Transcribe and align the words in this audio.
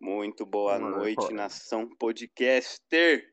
Muito 0.00 0.46
boa 0.46 0.78
Mano, 0.78 0.96
noite, 0.98 1.16
pô. 1.16 1.30
nação 1.30 1.88
podcaster. 1.98 3.24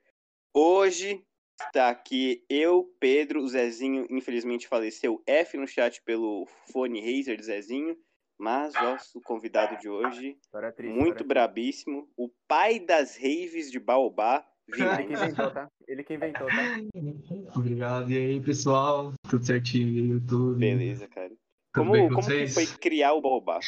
Hoje 0.54 1.24
está 1.62 1.90
aqui 1.90 2.44
eu, 2.50 2.86
Pedro, 3.00 3.42
o 3.42 3.48
Zezinho, 3.48 4.08
infelizmente 4.10 4.68
faleceu 4.68 5.22
F 5.28 5.58
no 5.58 5.68
chat 5.68 6.02
pelo 6.04 6.48
fone 6.72 7.00
Razer 7.00 7.38
de 7.38 7.46
Zezinho, 7.46 7.96
mas 8.38 8.74
nosso 8.74 9.22
convidado 9.22 9.78
de 9.78 9.88
hoje, 9.88 10.38
triste, 10.76 10.94
muito 10.94 11.24
brabíssimo, 11.24 12.10
o 12.18 12.30
pai 12.48 12.80
das 12.80 13.16
raves 13.16 13.72
de 13.72 13.80
Baobá. 13.80 14.46
Ele 14.68 15.06
que 15.06 15.14
inventou, 15.14 15.52
tá? 15.52 15.70
Ele 15.88 16.04
que 16.04 16.14
inventou, 16.16 16.48
tá? 16.48 16.54
Obrigado. 17.56 18.12
E 18.12 18.18
aí, 18.18 18.42
pessoal? 18.42 19.14
Tudo 19.30 19.46
certinho 19.46 19.88
no 19.88 20.14
YouTube? 20.16 20.60
Beleza, 20.60 21.08
cara. 21.08 21.30
Tudo 21.30 21.40
Como, 21.74 22.10
como 22.10 22.48
foi 22.50 22.66
criar 22.80 23.14
o 23.14 23.22
Baobá? 23.22 23.60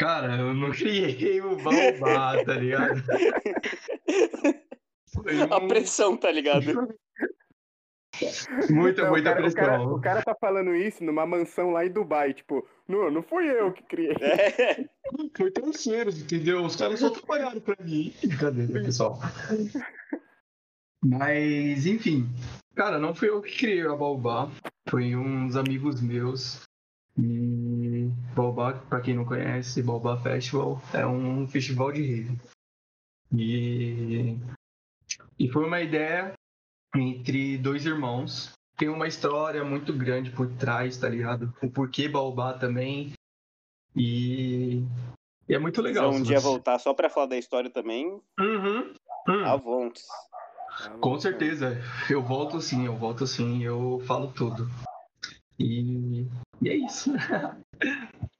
Cara, 0.00 0.36
eu 0.38 0.54
não 0.54 0.70
criei 0.70 1.42
o 1.42 1.56
Baobá, 1.56 2.42
tá 2.42 2.54
ligado? 2.54 3.02
Foi 5.12 5.42
A 5.42 5.58
um- 5.58 5.68
pressão, 5.68 6.16
tá 6.16 6.32
ligado? 6.32 6.64
Muita, 8.70 9.04
o, 9.06 9.10
muita 9.10 9.32
cara, 9.32 9.46
o, 9.48 9.54
cara, 9.54 9.68
pressão. 9.78 9.94
o 9.94 10.00
cara 10.00 10.22
tá 10.22 10.34
falando 10.38 10.74
isso 10.74 11.02
numa 11.04 11.24
mansão 11.24 11.70
lá 11.70 11.86
em 11.86 11.90
Dubai, 11.90 12.34
tipo, 12.34 12.66
não, 12.88 13.10
não 13.10 13.22
fui 13.22 13.46
eu 13.46 13.72
que 13.72 13.82
criei. 13.82 14.14
É. 14.20 14.84
Foi 15.36 15.50
terceiros, 15.50 16.20
entendeu? 16.20 16.62
Os 16.64 16.76
caras 16.76 17.00
só 17.00 17.08
trabalharam 17.10 17.60
pra 17.60 17.76
mim. 17.82 18.12
Brincadeira, 18.22 18.72
pessoal. 18.82 19.18
Mas, 21.02 21.86
enfim. 21.86 22.26
Cara, 22.74 22.98
não 22.98 23.14
fui 23.14 23.28
eu 23.30 23.40
que 23.40 23.56
criei 23.56 23.86
a 23.86 23.94
Baobá. 23.96 24.50
Foi 24.88 25.14
uns 25.16 25.56
amigos 25.56 26.00
meus. 26.02 26.68
E 27.18 27.79
Baobá, 28.34 28.72
pra 28.74 29.00
quem 29.00 29.14
não 29.14 29.24
conhece, 29.24 29.82
Baobá 29.82 30.16
Festival 30.20 30.80
é 30.92 31.06
um 31.06 31.46
festival 31.46 31.92
de 31.92 32.02
rave. 32.02 32.38
E, 33.32 34.36
e 35.38 35.48
foi 35.48 35.64
uma 35.64 35.80
ideia 35.80 36.32
entre 36.94 37.56
dois 37.58 37.86
irmãos. 37.86 38.52
Tem 38.76 38.88
uma 38.88 39.06
história 39.06 39.62
muito 39.62 39.92
grande 39.92 40.30
por 40.30 40.48
trás, 40.56 40.96
tá 40.96 41.08
ligado? 41.08 41.52
O 41.62 41.70
porquê 41.70 42.08
Baobá 42.08 42.54
também. 42.54 43.12
E, 43.94 44.82
e 45.48 45.54
é 45.54 45.58
muito 45.58 45.76
Se 45.76 45.82
legal. 45.82 46.10
um 46.10 46.18
se 46.18 46.22
dia 46.24 46.40
você- 46.40 46.46
voltar 46.46 46.78
só 46.78 46.94
pra 46.94 47.10
falar 47.10 47.26
da 47.26 47.36
história 47.38 47.70
também, 47.70 48.06
Uhum. 48.38 48.94
Hum, 49.28 49.44
à 49.44 49.54
vontade. 49.56 50.00
Com 51.00 51.18
certeza. 51.20 51.76
Eu 52.08 52.22
volto 52.22 52.60
sim, 52.60 52.86
eu 52.86 52.96
volto 52.96 53.26
sim, 53.26 53.62
eu 53.62 54.00
falo 54.06 54.32
tudo. 54.32 54.68
E, 55.58 56.26
e 56.62 56.68
é 56.68 56.74
isso. 56.74 57.12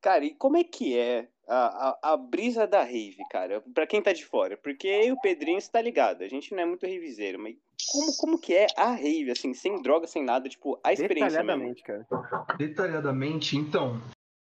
Cara, 0.00 0.22
e 0.22 0.34
como 0.34 0.58
é 0.58 0.64
que 0.64 0.98
é 0.98 1.28
a, 1.48 1.88
a, 1.88 2.12
a 2.12 2.16
brisa 2.16 2.66
da 2.66 2.82
rave, 2.82 3.22
cara? 3.30 3.62
Pra 3.72 3.86
quem 3.86 4.02
tá 4.02 4.12
de 4.12 4.24
fora. 4.24 4.54
Porque 4.54 4.86
eu 4.86 5.04
e 5.04 5.12
o 5.12 5.20
Pedrinho 5.20 5.56
está 5.56 5.80
ligado. 5.80 6.22
A 6.22 6.28
gente 6.28 6.52
não 6.52 6.62
é 6.62 6.66
muito 6.66 6.86
ravezeiro, 6.86 7.38
mas 7.38 7.56
como, 7.90 8.14
como 8.16 8.38
que 8.38 8.54
é 8.54 8.66
a 8.76 8.90
rave, 8.90 9.30
assim, 9.30 9.54
sem 9.54 9.80
droga, 9.80 10.06
sem 10.06 10.22
nada, 10.22 10.46
tipo, 10.46 10.78
a 10.84 10.92
experiência 10.92 11.42
mesmo? 11.42 11.74
Detalhadamente, 11.74 11.82
cara. 11.82 12.56
Detalhadamente, 12.58 13.56
então, 13.56 14.00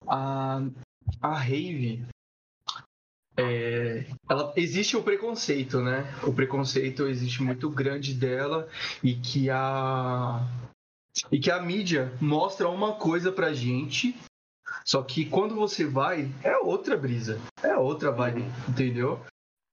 a, 0.06 0.62
a 1.20 1.34
rave. 1.34 2.04
é, 3.36 4.04
ela, 4.28 4.52
existe 4.56 4.96
o 4.96 5.02
preconceito, 5.02 5.80
né? 5.80 6.04
O 6.24 6.32
preconceito 6.32 7.08
existe 7.08 7.42
muito 7.42 7.68
grande 7.70 8.14
dela 8.14 8.68
e 9.02 9.14
que 9.14 9.50
a 9.50 10.46
e 11.30 11.38
que 11.38 11.50
a 11.50 11.60
mídia 11.60 12.12
mostra 12.20 12.68
uma 12.68 12.94
coisa 12.94 13.32
pra 13.32 13.52
gente, 13.52 14.16
só 14.84 15.02
que 15.02 15.26
quando 15.26 15.54
você 15.54 15.84
vai 15.84 16.30
é 16.42 16.56
outra 16.56 16.96
brisa, 16.96 17.40
é 17.62 17.76
outra 17.76 18.10
vibe, 18.10 18.44
entendeu? 18.68 19.20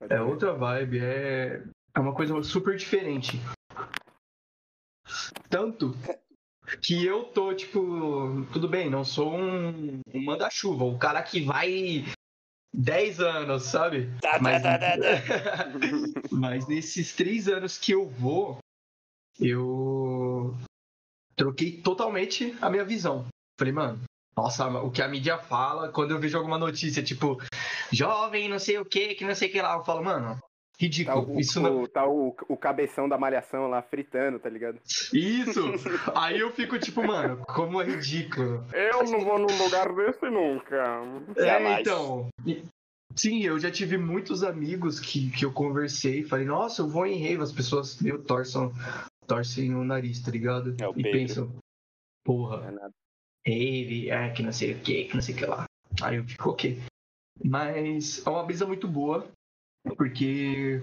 É 0.09 0.21
outra 0.21 0.53
vibe, 0.53 0.99
é, 0.99 1.63
é 1.93 1.99
uma 1.99 2.13
coisa 2.13 2.41
super 2.43 2.75
diferente. 2.77 3.39
Tanto 5.49 5.95
que 6.81 7.05
eu 7.05 7.23
tô, 7.23 7.53
tipo, 7.53 8.45
tudo 8.51 8.67
bem, 8.67 8.89
não 8.89 9.03
sou 9.05 9.33
um, 9.33 10.01
um 10.13 10.23
manda-chuva, 10.23 10.83
o 10.83 10.97
cara 10.97 11.23
que 11.23 11.41
vai 11.41 12.05
10 12.73 13.19
anos, 13.21 13.63
sabe? 13.63 14.11
Tá, 14.21 14.33
tá, 14.33 14.39
Mas, 14.41 14.61
tá, 14.61 14.77
tá, 14.77 14.97
tá. 14.97 16.27
mas 16.31 16.67
nesses 16.67 17.15
três 17.15 17.47
anos 17.47 17.77
que 17.77 17.91
eu 17.91 18.07
vou, 18.07 18.59
eu 19.39 20.55
troquei 21.37 21.81
totalmente 21.81 22.55
a 22.61 22.69
minha 22.69 22.83
visão. 22.83 23.25
Falei, 23.59 23.73
mano, 23.73 24.01
nossa, 24.35 24.67
o 24.67 24.91
que 24.91 25.01
a 25.01 25.07
mídia 25.07 25.37
fala, 25.37 25.89
quando 25.89 26.11
eu 26.11 26.19
vejo 26.19 26.37
alguma 26.37 26.57
notícia, 26.57 27.01
tipo, 27.01 27.41
jovem, 27.91 28.49
não 28.49 28.59
sei 28.59 28.77
o 28.77 28.85
que, 28.85 29.15
que 29.15 29.25
não 29.25 29.33
sei 29.33 29.49
o 29.49 29.51
que 29.51 29.61
lá, 29.61 29.75
eu 29.75 29.83
falo, 29.85 30.03
mano, 30.03 30.37
Tá, 30.77 30.85
ridículo. 30.85 31.35
o, 31.35 31.39
Isso 31.39 31.59
não. 31.59 31.87
tá 31.87 32.07
o, 32.07 32.35
o 32.47 32.55
cabeção 32.55 33.09
da 33.09 33.17
malhação 33.17 33.67
lá 33.67 33.81
fritando, 33.81 34.39
tá 34.39 34.47
ligado? 34.47 34.79
Isso! 35.11 35.61
Aí 36.15 36.39
eu 36.39 36.51
fico 36.51 36.77
tipo, 36.77 37.03
mano, 37.03 37.43
como 37.47 37.81
é 37.81 37.85
ridículo. 37.85 38.63
Eu 38.71 39.03
não 39.05 39.21
vou 39.21 39.39
num 39.39 39.63
lugar 39.63 39.91
desse 39.95 40.29
nunca. 40.29 41.01
É, 41.35 41.81
então. 41.81 42.29
Sim, 43.15 43.43
eu 43.43 43.57
já 43.57 43.71
tive 43.71 43.97
muitos 43.97 44.43
amigos 44.43 44.99
que, 44.99 45.31
que 45.31 45.43
eu 45.43 45.51
conversei 45.51 46.19
e 46.19 46.27
falei, 46.27 46.45
nossa, 46.45 46.83
eu 46.83 46.87
vou 46.87 47.07
em 47.07 47.17
rave, 47.19 47.41
as 47.41 47.51
pessoas 47.51 47.99
meu, 47.99 48.23
torçam, 48.23 48.71
torcem 49.27 49.75
o 49.75 49.83
nariz, 49.83 50.21
tá 50.21 50.31
ligado? 50.31 50.71
É 50.81 50.89
e 50.89 51.03
Pedro. 51.03 51.11
pensam, 51.11 51.57
porra, 52.23 52.67
É 52.67 52.71
nada. 52.71 52.93
rave, 53.45 54.09
é 54.09 54.33
que 54.33 54.41
não 54.43 54.51
sei 54.51 54.73
o 54.73 54.81
que, 54.81 55.05
que 55.05 55.13
não 55.15 55.21
sei 55.21 55.35
o 55.35 55.37
que 55.37 55.45
lá. 55.45 55.65
Aí 56.01 56.15
eu 56.17 56.23
fico, 56.25 56.49
ok. 56.49 56.79
Mas 57.43 58.25
é 58.25 58.29
uma 58.29 58.43
brisa 58.43 58.65
muito 58.65 58.87
boa, 58.87 59.29
porque 59.95 60.81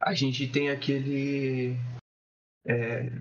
a 0.00 0.14
gente 0.14 0.48
tem 0.50 0.70
aquele. 0.70 1.74
é, 2.66 3.18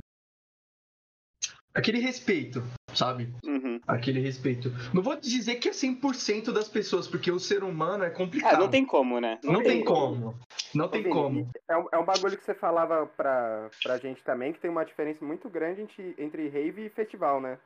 aquele 1.73 1.99
respeito, 1.99 2.61
sabe? 2.97 3.31
Uhum. 3.45 3.79
Aquele 3.87 4.19
respeito. 4.19 4.71
Não 4.93 5.01
vou 5.01 5.15
dizer 5.15 5.55
que 5.55 5.69
é 5.69 5.71
100% 5.71 6.51
das 6.51 6.67
pessoas, 6.67 7.07
porque 7.07 7.31
o 7.31 7.39
ser 7.39 7.63
humano 7.63 8.03
é 8.03 8.09
complicado. 8.09 8.55
Ah, 8.55 8.59
não 8.59 8.69
tem 8.69 8.85
como, 8.85 9.21
né? 9.21 9.39
Não 9.43 9.61
tem 9.61 9.83
como. 9.83 10.37
Não 10.73 10.85
Ô, 10.85 10.89
tem 10.89 11.03
Vini, 11.03 11.13
como. 11.13 11.49
É 11.69 11.77
um, 11.77 11.87
é 11.93 11.97
um 11.97 12.05
bagulho 12.05 12.37
que 12.37 12.43
você 12.43 12.55
falava 12.55 13.05
pra, 13.05 13.69
pra 13.83 13.97
gente 13.97 14.23
também, 14.23 14.51
que 14.51 14.59
tem 14.59 14.69
uma 14.69 14.83
diferença 14.83 15.23
muito 15.23 15.49
grande 15.49 15.81
entre, 15.81 16.15
entre 16.17 16.49
rave 16.49 16.85
e 16.85 16.89
festival, 16.89 17.39
né? 17.39 17.59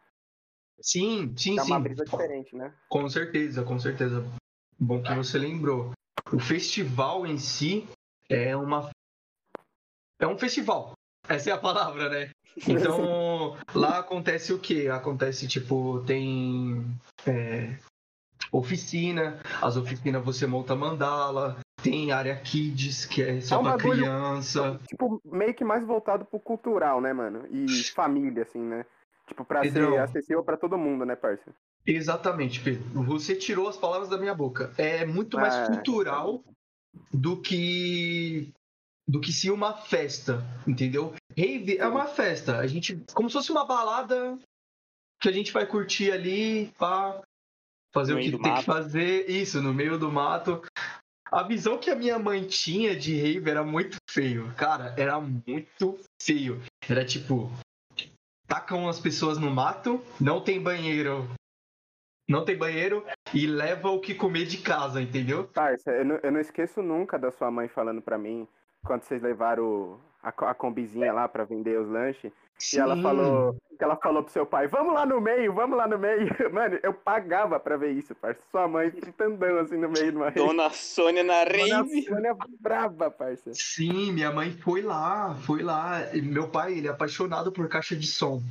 Sim, 0.81 1.33
sim, 1.37 1.57
É 1.57 1.63
uma 1.63 1.77
sim. 1.77 1.83
brisa 1.83 2.03
diferente, 2.03 2.55
né? 2.55 2.73
Com 2.89 3.07
certeza, 3.09 3.63
com 3.63 3.79
certeza. 3.79 4.25
Bom 4.77 5.01
que 5.01 5.13
você 5.13 5.37
lembrou. 5.37 5.91
O 6.33 6.39
festival 6.39 7.25
em 7.25 7.37
si 7.37 7.87
é 8.29 8.55
uma. 8.55 8.89
É 10.19 10.27
um 10.27 10.37
festival. 10.37 10.93
Essa 11.27 11.49
é 11.51 11.53
a 11.53 11.57
palavra, 11.57 12.09
né? 12.09 12.29
Então, 12.67 13.55
lá 13.73 13.99
acontece 13.99 14.51
o 14.51 14.59
quê? 14.59 14.89
Acontece, 14.91 15.47
tipo, 15.47 16.03
tem. 16.05 16.85
é, 17.25 17.77
oficina. 18.51 19.39
As 19.61 19.77
oficinas 19.77 20.23
você 20.23 20.45
monta 20.45 20.75
mandala. 20.75 21.57
Tem 21.81 22.11
área 22.11 22.35
kids, 22.35 23.05
que 23.05 23.23
é 23.23 23.41
só 23.41 23.55
É 23.55 23.57
um 23.59 23.63
pra 23.63 23.71
bagulho- 23.77 24.01
criança. 24.03 24.79
Tipo, 24.87 25.21
meio 25.25 25.53
que 25.53 25.63
mais 25.63 25.83
voltado 25.85 26.25
pro 26.25 26.39
cultural, 26.39 26.99
né, 27.01 27.11
mano? 27.13 27.47
E 27.49 27.83
família, 27.95 28.43
assim, 28.43 28.59
né? 28.61 28.85
Tipo, 29.27 29.45
pra 29.45 29.61
Pedrão. 29.61 29.91
ser 29.93 29.97
acessível 29.99 30.43
pra 30.43 30.57
todo 30.57 30.77
mundo, 30.77 31.05
né, 31.05 31.15
parça? 31.15 31.51
Exatamente, 31.87 32.59
Pedro. 32.59 33.01
Você 33.03 33.33
tirou 33.35 33.67
as 33.69 33.77
palavras 33.77 34.09
da 34.09 34.17
minha 34.17 34.35
boca. 34.35 34.73
É 34.77 35.05
muito 35.05 35.37
mais 35.37 35.55
Ah, 35.55 35.67
cultural 35.67 36.43
do 37.13 37.41
que 37.41 38.51
do 39.11 39.19
que 39.19 39.33
se 39.33 39.51
uma 39.51 39.73
festa, 39.73 40.41
entendeu? 40.65 41.13
Rave 41.37 41.77
é 41.77 41.85
uma 41.85 42.05
festa. 42.05 42.59
A 42.59 42.65
gente 42.65 43.03
como 43.13 43.29
se 43.29 43.33
fosse 43.33 43.51
uma 43.51 43.65
balada 43.65 44.39
que 45.21 45.27
a 45.27 45.31
gente 45.33 45.51
vai 45.51 45.65
curtir 45.67 46.11
ali, 46.11 46.71
pá, 46.77 47.21
fazer 47.93 48.13
No 48.13 48.19
o 48.19 48.21
que 48.23 48.31
tem 48.31 48.39
mato. 48.39 48.59
que 48.59 48.65
fazer, 48.65 49.29
isso 49.29 49.61
no 49.61 49.73
meio 49.73 49.99
do 49.99 50.09
mato. 50.09 50.61
A 51.29 51.43
visão 51.43 51.77
que 51.77 51.89
a 51.89 51.95
minha 51.95 52.17
mãe 52.17 52.45
tinha 52.47 52.95
de 52.95 53.13
rave 53.15 53.49
era 53.49 53.63
muito 53.63 53.97
feio, 54.09 54.53
cara, 54.55 54.95
era 54.97 55.19
muito 55.19 55.99
feio. 56.21 56.61
Era 56.89 57.03
tipo 57.03 57.51
tacam 58.47 58.87
as 58.87 58.99
pessoas 58.99 59.37
no 59.37 59.51
mato, 59.51 60.01
não 60.19 60.41
tem 60.41 60.61
banheiro. 60.61 61.29
Não 62.29 62.45
tem 62.45 62.57
banheiro 62.57 63.05
e 63.33 63.45
leva 63.45 63.89
o 63.89 63.99
que 63.99 64.15
comer 64.15 64.45
de 64.45 64.57
casa, 64.59 65.01
entendeu? 65.01 65.49
Parça, 65.49 65.91
eu 65.91 66.05
não, 66.05 66.15
eu 66.23 66.31
não 66.31 66.39
esqueço 66.39 66.81
nunca 66.81 67.19
da 67.19 67.29
sua 67.29 67.51
mãe 67.51 67.67
falando 67.67 68.01
pra 68.01 68.17
mim, 68.17 68.47
quando 68.85 69.03
vocês 69.03 69.21
levaram 69.21 69.99
a, 70.21 70.29
a 70.29 70.53
combizinha 70.53 71.13
lá 71.13 71.27
pra 71.27 71.43
vender 71.43 71.79
os 71.79 71.89
lanches, 71.89 72.31
e 72.73 72.77
ela 72.77 72.95
Sim. 72.95 73.01
falou, 73.01 73.57
ela 73.79 73.95
falou 73.95 74.23
pro 74.23 74.31
seu 74.31 74.45
pai, 74.45 74.67
vamos 74.67 74.93
lá 74.93 75.05
no 75.05 75.19
meio, 75.19 75.53
vamos 75.53 75.75
lá 75.75 75.87
no 75.87 75.97
meio. 75.97 76.27
Mano, 76.53 76.79
eu 76.83 76.93
pagava 76.93 77.59
pra 77.59 77.75
ver 77.75 77.91
isso, 77.91 78.13
parça. 78.13 78.39
Sua 78.51 78.67
mãe 78.67 78.91
fritandão 78.91 79.57
assim 79.57 79.77
no 79.77 79.89
meio 79.89 80.11
de 80.11 80.17
uma 80.17 80.25
rave. 80.25 80.45
Dona 80.45 80.69
Sônia 80.69 81.23
na 81.23 81.43
Dona 81.43 81.77
rave. 81.77 82.03
Sônia 82.03 82.35
brava, 82.59 83.09
parça. 83.09 83.51
Sim, 83.53 84.11
minha 84.11 84.31
mãe 84.31 84.51
foi 84.51 84.81
lá, 84.81 85.35
foi 85.35 85.63
lá. 85.63 86.15
E 86.15 86.21
meu 86.21 86.47
pai, 86.47 86.77
ele 86.77 86.87
é 86.87 86.91
apaixonado 86.91 87.51
por 87.51 87.67
caixa 87.67 87.95
de 87.95 88.05
som, 88.05 88.41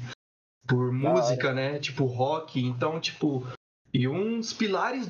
por 0.67 0.93
música, 0.93 1.53
né? 1.53 1.79
Tipo 1.79 2.05
rock. 2.05 2.61
Então, 2.61 2.99
tipo, 2.99 3.47
e 3.95 4.09
uns 4.09 4.53
pilares 4.53 5.09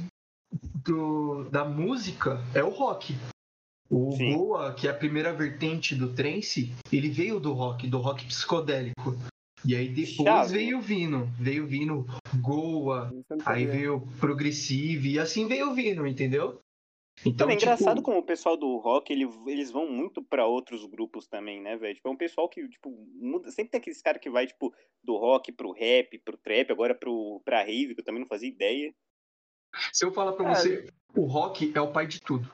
do, 0.85 1.45
da 1.45 1.65
música 1.65 2.39
é 2.55 2.63
o 2.63 2.69
rock. 2.69 3.15
O 3.91 4.13
Sim. 4.13 4.37
Goa, 4.37 4.73
que 4.73 4.87
é 4.87 4.91
a 4.91 4.95
primeira 4.95 5.33
vertente 5.33 5.97
do 5.97 6.15
trance, 6.15 6.73
ele 6.93 7.09
veio 7.09 7.41
do 7.41 7.53
rock, 7.53 7.89
do 7.89 7.99
rock 7.99 8.25
psicodélico. 8.25 9.17
E 9.67 9.75
aí 9.75 9.89
depois 9.89 10.15
Chave. 10.17 10.53
veio 10.55 10.81
vindo, 10.81 11.27
veio 11.39 11.67
vindo 11.67 12.07
Goa, 12.41 13.13
aí 13.45 13.67
veio 13.67 14.01
Progressive, 14.19 15.11
e 15.15 15.19
assim 15.19 15.47
veio 15.47 15.75
vindo, 15.75 16.07
entendeu? 16.07 16.61
Então, 17.21 17.35
Também 17.49 17.57
é 17.57 17.59
tipo, 17.59 17.71
engraçado 17.71 18.01
como 18.01 18.17
o 18.19 18.23
pessoal 18.23 18.57
do 18.57 18.79
rock, 18.79 19.13
ele- 19.13 19.29
eles 19.47 19.71
vão 19.71 19.91
muito 19.91 20.23
pra 20.23 20.47
outros 20.47 20.87
grupos 20.87 21.27
também, 21.27 21.61
né, 21.61 21.77
velho? 21.77 21.95
Tipo, 21.95 22.09
é 22.09 22.13
um 22.13 22.17
pessoal 22.17 22.49
que, 22.49 22.67
tipo, 22.69 22.91
muda. 23.15 23.51
Sempre 23.51 23.73
tem 23.73 23.79
aqueles 23.81 24.01
caras 24.01 24.23
que 24.23 24.31
vai, 24.31 24.47
tipo, 24.47 24.73
do 25.05 25.17
rock 25.19 25.53
pro 25.53 25.73
rap, 25.73 26.19
pro 26.25 26.39
trap, 26.39 26.71
agora 26.73 26.95
pro, 26.95 27.43
pra 27.45 27.61
rave, 27.63 27.95
que 27.95 28.01
eu 28.01 28.05
também 28.05 28.21
não 28.21 28.29
fazia 28.29 28.49
ideia. 28.49 28.95
se 29.93 30.05
eu 30.05 30.13
falar 30.13 30.33
pra 30.33 30.51
É. 30.51 30.55
você, 30.55 30.87
o 31.15 31.27
rock 31.27 31.73
é 31.75 31.81
o 31.81 31.93
pai 31.93 32.07
de 32.07 32.21
tudo. 32.23 32.51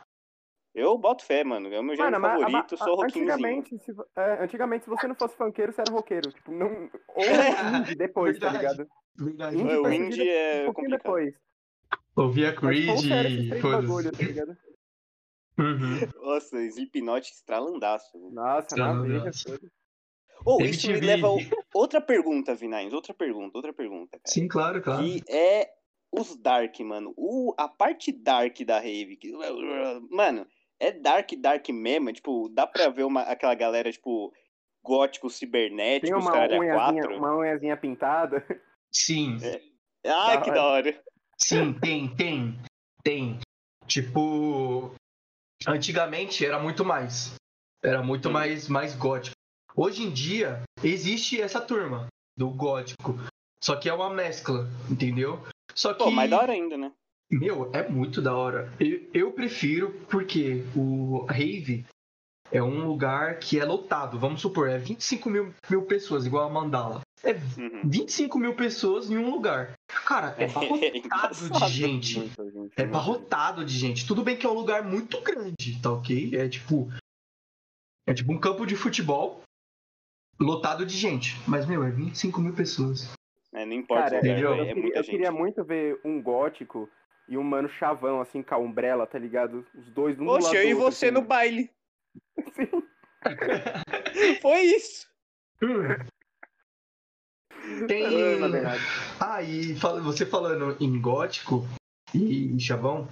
Eu 0.76 0.98
boto 0.98 1.24
fé, 1.24 1.42
mano. 1.42 1.72
É 1.72 1.80
o 1.80 1.82
meu 1.82 1.96
gênero 1.96 2.20
Mano, 2.20 2.38
favorito, 2.40 2.66
mas- 2.70 2.78
sou 2.80 2.96
roquinhozinho. 2.96 3.32
antigamente, 3.32 3.78
se, 3.78 3.92
é, 4.14 4.44
antigamente, 4.44 4.84
se 4.84 4.90
você 4.90 5.06
não 5.08 5.14
fosse 5.14 5.34
funkeiro, 5.34 5.72
você 5.72 5.80
era 5.80 5.90
roqueiro. 5.90 6.30
Tipo, 6.30 6.52
não, 6.52 6.68
ou 7.16 7.24
indie 7.80 7.94
depois, 7.94 8.38
tá 8.38 8.50
ligado? 8.50 8.86
Verdade. 9.16 9.56
Indie 9.56 9.74
o 9.76 9.90
indie 9.92 10.28
é 10.28 10.62
um 10.62 10.64
pouquinho 10.66 10.90
complicado. 10.90 11.02
depois. 11.02 11.34
Ouvia 12.14 12.52
Creed 12.54 12.88
e 13.04 13.60
foda-se. 13.60 14.34
tá? 14.34 14.56
Uhum. 15.58 16.00
Nossa, 16.22 16.62
Slipknot 16.66 17.32
estralandaço. 17.32 18.18
Nossa, 18.30 18.76
Não, 18.76 18.94
na 18.96 19.02
veia. 19.02 19.30
Ou 20.44 20.60
isso 20.60 20.86
me 20.92 21.00
leva 21.00 21.28
a 21.28 21.30
outra 21.74 22.00
pergunta, 22.00 22.54
Vinais. 22.54 22.92
Outra 22.92 23.14
pergunta, 23.14 23.56
outra 23.56 23.72
pergunta, 23.72 24.10
cara. 24.18 24.22
Sim, 24.26 24.46
claro, 24.46 24.82
claro. 24.82 25.02
Que 25.02 25.22
é 25.30 25.70
os 26.12 26.36
Dark, 26.36 26.78
mano. 26.80 27.12
O, 27.16 27.54
a 27.58 27.66
parte 27.68 28.12
Dark 28.12 28.58
da 28.60 28.76
Rave. 28.78 29.16
que- 29.16 29.32
mano, 30.10 30.46
é 30.80 30.92
Dark, 30.92 31.30
Dark 31.38 31.68
mesmo? 31.70 32.12
Tipo, 32.12 32.48
dá 32.48 32.66
pra 32.66 32.88
ver 32.88 33.04
uma, 33.04 33.22
aquela 33.22 33.54
galera, 33.54 33.90
tipo, 33.90 34.32
gótico, 34.84 35.28
Tem 35.28 35.36
cibernético, 35.36 36.18
os 36.18 36.24
uma 36.24 36.32
unhazinha, 36.36 36.74
4. 36.74 37.16
uma 37.16 37.36
unhazinha 37.36 37.76
pintada. 37.76 38.44
Sim, 38.92 39.36
Ah, 40.06 40.34
Da 40.36 40.40
que 40.40 40.50
hora. 40.50 40.54
da 40.60 40.64
hora. 40.66 41.02
sim, 41.38 41.72
tem, 41.80 42.14
tem, 42.14 42.58
tem. 43.02 43.38
Tipo, 43.86 44.94
antigamente 45.66 46.44
era 46.44 46.58
muito 46.58 46.84
mais. 46.84 47.34
Era 47.82 48.02
muito 48.02 48.28
Hum. 48.28 48.32
mais, 48.32 48.68
mais 48.68 48.94
gótico. 48.94 49.34
Hoje 49.76 50.02
em 50.02 50.10
dia, 50.12 50.62
existe 50.82 51.40
essa 51.40 51.60
turma 51.60 52.06
do 52.36 52.48
gótico. 52.50 53.14
Só 53.62 53.76
que 53.76 53.88
é 53.88 53.92
uma 53.94 54.08
mescla, 54.10 54.66
entendeu? 54.90 55.40
Só 55.74 55.92
que. 55.92 56.04
Pô, 56.04 56.10
mais 56.10 56.30
da 56.30 56.38
hora 56.38 56.52
ainda, 56.52 56.76
né? 56.76 56.92
Meu, 57.30 57.70
é 57.74 57.88
muito 57.88 58.22
da 58.22 58.34
hora. 58.36 58.70
Eu, 58.78 59.08
eu 59.12 59.32
prefiro 59.32 59.92
porque 60.08 60.62
o 60.76 61.24
Rave 61.28 61.84
é 62.52 62.62
um 62.62 62.86
lugar 62.86 63.38
que 63.40 63.58
é 63.58 63.64
lotado. 63.64 64.18
Vamos 64.18 64.40
supor, 64.40 64.68
é 64.68 64.78
25 64.78 65.28
mil, 65.28 65.54
mil 65.68 65.82
pessoas, 65.82 66.24
igual 66.26 66.48
a 66.48 66.52
Mandala. 66.52 67.00
É 67.24 67.32
Uhum. 67.32 67.82
25 67.84 68.38
mil 68.38 68.54
pessoas 68.54 69.10
em 69.10 69.16
um 69.16 69.30
lugar. 69.30 69.72
Cara, 70.06 70.36
é 70.38 70.46
barrotado 70.52 70.96
engraçado. 70.96 71.66
de 71.66 71.72
gente. 71.72 72.14
Gente, 72.14 72.72
É 72.76 72.84
barrotado 72.86 73.64
de 73.64 73.76
gente. 73.76 74.06
Tudo 74.06 74.22
bem 74.22 74.36
que 74.36 74.46
é 74.46 74.48
um 74.48 74.54
lugar 74.54 74.84
muito 74.84 75.20
grande, 75.22 75.80
tá 75.82 75.90
ok? 75.92 76.36
É 76.36 76.48
tipo. 76.48 76.88
É 78.06 78.14
tipo 78.14 78.32
um 78.32 78.38
campo 78.38 78.64
de 78.64 78.76
futebol 78.76 79.42
lotado 80.38 80.86
de 80.86 80.96
gente. 80.96 81.34
Mas, 81.48 81.66
meu, 81.66 81.82
é 81.82 81.90
25 81.90 82.40
mil 82.40 82.54
pessoas. 82.54 83.10
É, 83.52 83.64
não 83.64 83.72
importa 83.72 84.10
Cara, 84.10 84.16
lugar, 84.18 84.34
velho, 84.34 84.46
eu, 84.48 84.94
é 84.94 84.98
eu 85.00 85.02
queria 85.04 85.32
muito 85.32 85.64
ver 85.64 85.98
um 86.04 86.22
gótico 86.22 86.88
e 87.28 87.36
um 87.36 87.42
mano 87.42 87.68
chavão, 87.68 88.20
assim, 88.20 88.42
com 88.42 88.54
a 88.54 88.58
umbrella, 88.58 89.06
tá 89.06 89.18
ligado? 89.18 89.66
Os 89.74 89.86
dois 89.90 90.16
do 90.16 90.24
lado 90.24 90.44
Oxe, 90.44 90.50
do 90.50 90.56
eu 90.56 90.68
e 90.68 90.74
você 90.74 91.06
assim. 91.06 91.14
no 91.14 91.22
baile. 91.22 91.70
Sim. 92.54 92.68
Foi 94.40 94.60
isso. 94.60 95.06
Tem. 97.88 98.38
Na 98.38 98.48
verdade. 98.48 98.82
Ah, 99.20 99.42
e 99.42 99.72
você 99.74 100.24
falando 100.24 100.76
em 100.80 101.00
gótico 101.00 101.66
e 102.14 102.46
em 102.46 102.60
chavão, 102.60 103.08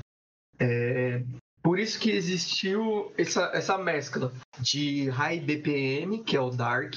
é, 0.58 1.22
por 1.62 1.78
isso 1.78 1.99
que 1.99 2.11
existiu 2.11 3.12
essa, 3.19 3.50
essa 3.55 3.78
mescla 3.78 4.32
de 4.61 5.08
high 5.08 5.40
BPM, 5.40 6.22
que 6.22 6.37
é 6.37 6.40
o 6.40 6.50
dark, 6.50 6.94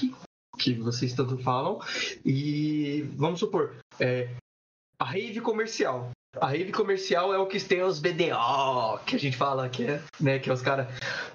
que 0.58 0.74
vocês 0.74 1.14
tanto 1.14 1.38
falam, 1.38 1.80
e 2.24 3.02
vamos 3.16 3.40
supor, 3.40 3.76
é, 3.98 4.28
a 4.98 5.04
rave 5.04 5.40
comercial. 5.40 6.10
A 6.36 6.48
rave 6.48 6.72
comercial 6.72 7.32
é 7.32 7.38
o 7.38 7.46
que 7.46 7.58
tem 7.58 7.82
os 7.82 7.98
BDO, 8.00 8.98
que 9.06 9.16
a 9.16 9.18
gente 9.18 9.36
fala 9.36 9.68
que 9.68 9.84
é, 9.86 10.00
né, 10.20 10.38
que 10.38 10.50
é 10.50 10.52
os 10.52 10.60
caras 10.60 10.86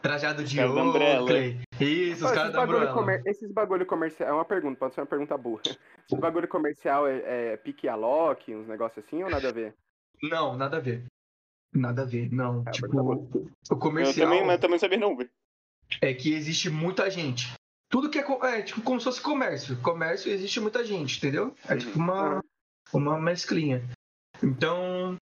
trajados 0.02 0.48
de 0.50 0.60
Umbrella. 0.64 1.22
Oakley. 1.24 1.60
Isso, 1.80 2.24
os 2.26 2.32
caras 2.32 2.50
esses, 2.50 2.54
da 2.54 2.66
bagulho 2.66 2.94
comer- 2.94 3.24
esses 3.26 3.52
bagulho 3.52 3.86
comercial. 3.88 4.30
É 4.30 4.34
uma 4.34 4.46
pergunta, 4.46 4.78
pode 4.80 4.94
ser 4.94 5.02
uma 5.02 5.08
pergunta 5.08 5.36
burra. 5.38 5.62
Esse 5.66 6.16
bagulho 6.20 6.48
comercial 6.48 7.08
é, 7.08 7.54
é 7.54 7.58
pique 7.58 7.88
a 7.88 7.96
Loki, 7.96 8.54
uns 8.56 8.68
negócios 8.68 9.04
assim 9.06 9.24
ou 9.24 9.30
nada 9.32 9.50
a 9.50 9.52
ver? 9.52 9.74
Não, 10.22 10.56
nada 10.56 10.78
a 10.78 10.80
ver. 10.80 11.06
Nada 11.74 12.04
a 12.04 12.06
ver, 12.06 12.32
não. 12.32 12.64
É, 12.68 12.72
tipo, 12.72 12.88
tá 12.88 13.02
o 13.02 13.28
Eu 13.72 13.78
comercial 13.78 14.28
também, 14.30 14.42
mas 14.46 14.54
eu 14.56 14.60
também 14.60 14.76
não 14.76 14.80
sabia 14.80 14.98
não, 15.00 15.18
velho. 15.18 15.30
é 16.02 16.14
que 16.14 16.34
existe 16.34 16.70
muita 16.70 17.10
gente. 17.10 17.52
Tudo 17.90 18.10
que 18.12 18.20
é, 18.20 18.24
co- 18.24 18.46
é 18.46 18.62
tipo 18.62 18.82
como 18.82 19.00
se 19.00 19.06
fosse 19.06 19.20
comércio. 19.22 19.76
Comércio 19.82 20.32
existe 20.32 20.60
muita 20.60 20.86
gente, 20.86 21.18
entendeu? 21.18 21.56
É 21.68 21.76
tipo 21.76 21.98
uma, 21.98 22.42
uma 22.94 23.20
mesclinha. 23.20 23.84
Então, 24.44 25.18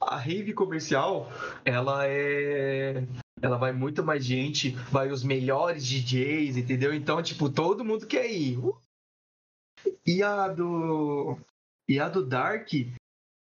a 0.00 0.16
rave 0.16 0.52
comercial, 0.52 1.30
ela 1.64 2.06
é. 2.06 3.06
Ela 3.40 3.56
vai 3.56 3.72
muito 3.72 4.02
mais 4.02 4.24
gente, 4.24 4.70
vai 4.90 5.10
os 5.10 5.22
melhores 5.22 5.86
DJs, 5.86 6.56
entendeu? 6.56 6.92
Então, 6.92 7.22
tipo, 7.22 7.48
todo 7.48 7.84
mundo 7.84 8.06
quer 8.06 8.28
ir. 8.28 8.58
Uh! 8.58 8.76
E 10.04 10.22
a 10.22 10.48
do. 10.48 11.38
E 11.88 12.00
a 12.00 12.08
do 12.08 12.26
Dark, 12.26 12.68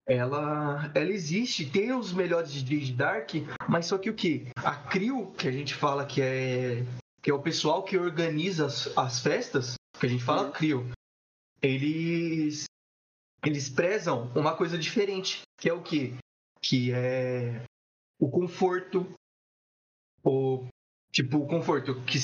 ela, 0.06 0.92
ela 0.94 1.09
existe, 1.09 1.69
tem 1.69 1.94
os 1.94 2.12
melhores 2.12 2.51
DJs 2.51 2.88
de 2.88 2.94
Dark, 2.94 3.31
mas 3.68 3.86
só 3.86 3.97
que 3.97 4.09
o 4.09 4.13
que? 4.13 4.47
A 4.57 4.75
CRIO, 4.75 5.31
que 5.31 5.47
a 5.47 5.51
gente 5.51 5.74
fala 5.74 6.06
que 6.06 6.21
é, 6.21 6.83
que 7.24 7.31
é 7.31 7.33
o 7.33 7.42
pessoal 7.42 7.83
que 7.83 7.97
organiza 7.97 8.65
as, 8.65 8.97
as 8.97 9.19
festas, 9.21 9.75
que 9.97 10.06
a 10.06 10.09
gente 10.09 10.24
fala. 10.24 10.51
CRIO, 10.51 10.92
eles, 11.62 12.65
eles 13.50 13.69
prezam 13.69 14.31
uma 14.36 14.56
coisa 14.56 14.77
diferente, 14.77 15.42
que 15.59 15.69
é 15.69 15.74
o 15.74 15.81
que? 15.81 16.15
Que 16.62 16.92
é 16.92 17.62
o 18.19 18.30
conforto, 18.30 19.06
o, 20.23 20.66
tipo, 21.11 21.37
o 21.37 21.47
conforto, 21.47 21.95
que 22.06 22.18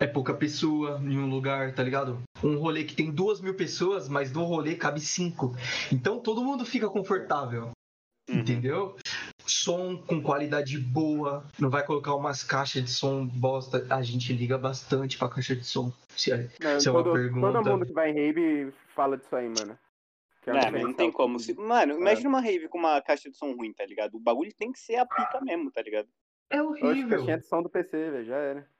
é 0.00 0.06
pouca 0.06 0.34
pessoa 0.34 0.98
em 1.02 1.18
um 1.18 1.28
lugar, 1.28 1.74
tá 1.74 1.82
ligado? 1.82 2.22
Um 2.42 2.58
rolê 2.58 2.84
que 2.84 2.94
tem 2.94 3.10
duas 3.10 3.40
mil 3.40 3.54
pessoas, 3.54 4.08
mas 4.08 4.32
no 4.32 4.44
rolê 4.44 4.74
cabe 4.76 5.00
cinco. 5.00 5.54
Então 5.92 6.20
todo 6.20 6.44
mundo 6.44 6.64
fica 6.64 6.88
confortável. 6.88 7.70
Uhum. 8.30 8.40
Entendeu? 8.40 8.96
Som 9.46 9.96
com 9.96 10.22
qualidade 10.22 10.78
boa. 10.78 11.46
Não 11.58 11.70
vai 11.70 11.82
colocar 11.84 12.14
umas 12.14 12.44
caixas 12.44 12.84
de 12.84 12.90
som 12.90 13.26
bosta. 13.26 13.86
A 13.88 14.02
gente 14.02 14.34
liga 14.34 14.58
bastante 14.58 15.16
pra 15.16 15.30
caixa 15.30 15.56
de 15.56 15.64
som. 15.64 15.90
Se 16.14 16.30
é- 16.32 16.50
Não, 16.60 16.76
Isso 16.76 16.88
é 16.90 16.92
uma 16.92 17.02
todo, 17.02 17.14
pergunta. 17.14 17.52
todo 17.52 17.70
mundo 17.70 17.86
que 17.86 17.92
vai 17.94 18.10
em 18.10 18.14
rave 18.14 18.70
fala 18.94 19.16
disso 19.16 19.34
aí, 19.34 19.48
mano. 19.48 19.78
Que 20.42 20.50
é 20.50 20.52
Não, 20.52 20.60
mas 20.60 20.64
não 20.64 20.70
diferencial 20.70 20.96
tem 20.96 21.12
como. 21.12 21.40
Se... 21.40 21.54
Mano, 21.54 21.94
imagina 21.98 22.28
uma 22.28 22.40
rave 22.40 22.68
com 22.68 22.78
uma 22.78 23.00
caixa 23.02 23.30
de 23.30 23.36
som 23.36 23.52
ruim, 23.52 23.72
tá 23.72 23.84
ligado? 23.84 24.16
O 24.16 24.20
bagulho 24.20 24.54
tem 24.54 24.72
que 24.72 24.78
ser 24.78 24.96
a 24.96 25.06
pica 25.06 25.40
mesmo, 25.40 25.70
tá 25.70 25.82
ligado? 25.82 26.08
É 26.50 26.62
horrível. 26.62 27.08
caixinha 27.08 27.38
de 27.38 27.46
som 27.46 27.62
do 27.62 27.68
PC, 27.68 28.10
velho, 28.10 28.24
já 28.24 28.36
era. 28.36 28.70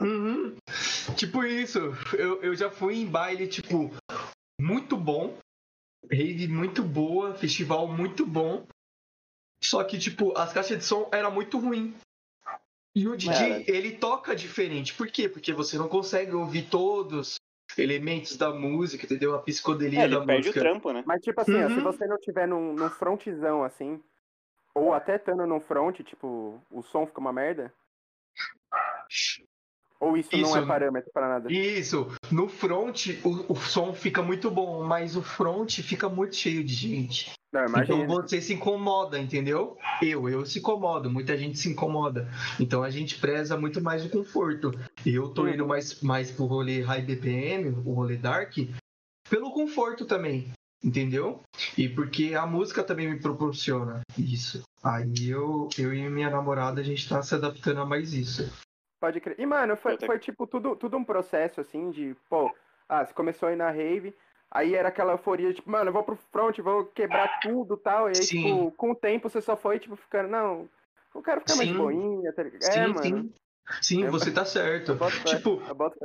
Uhum. 0.00 0.56
Tipo 1.16 1.44
isso. 1.44 1.78
Eu, 2.16 2.42
eu 2.42 2.54
já 2.54 2.70
fui 2.70 2.96
em 2.96 3.06
baile, 3.06 3.48
tipo, 3.48 3.90
muito 4.60 4.96
bom. 4.96 5.36
Rave 6.10 6.48
muito 6.48 6.82
boa, 6.82 7.34
festival 7.34 7.88
muito 7.88 8.24
bom. 8.24 8.66
Só 9.62 9.84
que, 9.84 9.98
tipo, 9.98 10.36
as 10.38 10.52
caixas 10.52 10.78
de 10.78 10.84
som 10.84 11.08
era 11.12 11.30
muito 11.30 11.58
ruim. 11.58 11.94
E 12.94 13.06
o 13.06 13.16
DJ, 13.16 13.34
Cara. 13.34 13.64
ele 13.66 13.92
toca 13.92 14.34
diferente. 14.34 14.94
Por 14.94 15.08
quê? 15.10 15.28
Porque 15.28 15.52
você 15.52 15.78
não 15.78 15.88
consegue 15.88 16.32
ouvir 16.32 16.68
todos 16.68 17.34
os 17.34 17.39
elementos 17.78 18.36
da 18.36 18.52
música, 18.52 19.04
entendeu? 19.06 19.34
A 19.34 19.42
psicodelia 19.42 20.00
É, 20.00 20.04
ele 20.04 20.16
da 20.18 20.24
perde 20.24 20.48
música. 20.48 20.60
o 20.60 20.62
trampo, 20.62 20.92
né? 20.92 21.02
Mas, 21.06 21.20
tipo 21.22 21.40
assim, 21.40 21.62
ó, 21.62 21.68
se 21.68 21.76
Uhum. 21.76 21.82
você 21.82 22.06
não 22.06 22.18
tiver 22.18 22.46
num, 22.46 22.72
num 22.74 22.90
frontzão 22.90 23.62
assim, 23.64 24.02
ou 24.74 24.94
até 24.94 25.16
estando 25.16 25.46
num 25.46 25.60
front, 25.60 26.00
tipo, 26.00 26.60
o 26.70 26.82
som 26.82 27.06
fica 27.06 27.20
uma 27.20 27.32
merda? 27.32 27.72
Ou 29.98 30.16
isso, 30.16 30.30
não 30.32 30.48
Isso. 30.48 30.58
é 30.58 30.66
parâmetro 30.66 31.10
pra 31.12 31.28
nada? 31.28 31.52
Isso, 31.52 32.06
no 32.32 32.48
front 32.48 33.08
o, 33.24 33.52
o 33.52 33.56
som 33.56 33.92
fica 33.92 34.22
muito 34.22 34.50
bom, 34.50 34.82
mas 34.84 35.14
o 35.14 35.22
front 35.22 35.80
fica 35.82 36.08
muito 36.08 36.36
cheio 36.36 36.64
de 36.64 36.72
gente. 36.72 37.32
Não. 37.52 37.64
Então 37.82 38.06
você 38.06 38.40
se 38.40 38.54
incomoda, 38.54 39.18
entendeu? 39.18 39.76
Eu, 40.00 40.28
eu 40.28 40.46
se 40.46 40.60
incomodo, 40.60 41.10
muita 41.10 41.36
gente 41.36 41.58
se 41.58 41.68
incomoda. 41.68 42.28
Então 42.60 42.82
a 42.82 42.90
gente 42.90 43.18
preza 43.18 43.56
muito 43.56 43.80
mais 43.80 44.04
o 44.04 44.10
conforto. 44.10 44.70
Eu 45.04 45.30
tô 45.30 45.48
indo 45.48 45.66
mais, 45.66 46.00
mais 46.00 46.30
pro 46.30 46.44
rolê 46.44 46.80
high 46.80 47.02
BPM, 47.02 47.70
o 47.84 47.92
rolê 47.92 48.16
dark, 48.16 48.56
pelo 49.28 49.52
conforto 49.52 50.06
também. 50.06 50.52
entendeu? 50.82 51.40
E 51.76 51.88
porque 51.88 52.34
a 52.34 52.46
música 52.46 52.82
também 52.82 53.08
me 53.10 53.18
proporciona 53.20 54.00
isso. 54.16 54.62
Aí 54.82 55.28
eu, 55.28 55.68
eu 55.78 55.92
e 55.92 56.08
minha 56.08 56.30
namorada, 56.30 56.80
a 56.80 56.84
gente 56.84 57.08
tá 57.08 57.22
se 57.22 57.34
adaptando 57.34 57.80
a 57.80 57.86
mais 57.86 58.12
isso. 58.12 58.50
Pode 59.00 59.20
crer. 59.20 59.38
E, 59.38 59.46
mano, 59.46 59.76
foi, 59.76 59.98
foi 59.98 60.18
tipo 60.18 60.46
tudo, 60.46 60.76
tudo 60.76 60.96
um 60.96 61.04
processo, 61.04 61.60
assim, 61.60 61.90
de, 61.90 62.14
pô, 62.28 62.54
ah, 62.88 63.04
você 63.04 63.12
começou 63.12 63.48
a 63.48 63.52
ir 63.52 63.56
na 63.56 63.70
rave, 63.70 64.14
aí 64.50 64.74
era 64.74 64.88
aquela 64.88 65.12
euforia, 65.12 65.52
tipo, 65.54 65.70
mano, 65.70 65.88
eu 65.88 65.92
vou 65.92 66.02
pro 66.02 66.16
front, 66.16 66.58
vou 66.58 66.86
quebrar 66.86 67.40
tudo 67.42 67.74
e 67.74 67.78
tal, 67.78 68.10
e 68.10 68.16
aí, 68.18 68.24
Sim. 68.24 68.42
tipo, 68.42 68.72
com 68.72 68.90
o 68.90 68.94
tempo 68.96 69.28
você 69.28 69.40
só 69.40 69.56
foi, 69.56 69.78
tipo, 69.78 69.96
ficando, 69.96 70.28
não, 70.28 70.68
eu 71.14 71.22
quero 71.22 71.40
ficar 71.40 71.56
mais 71.56 71.68
Sim. 71.68 71.76
boinha, 71.78 72.32
tá 72.32 72.42
ligado? 72.42 72.72
Sim, 72.72 72.80
é, 72.80 72.86
mano, 72.88 73.00
sim. 73.02 73.34
Sim, 73.80 74.04
Eu- 74.04 74.10
você 74.10 74.32
tá 74.32 74.44
certo. 74.44 74.92
eu 74.92 74.96
boto 74.96 75.16
Tipo, 75.24 75.62
eu 75.68 75.74
boto 75.74 75.98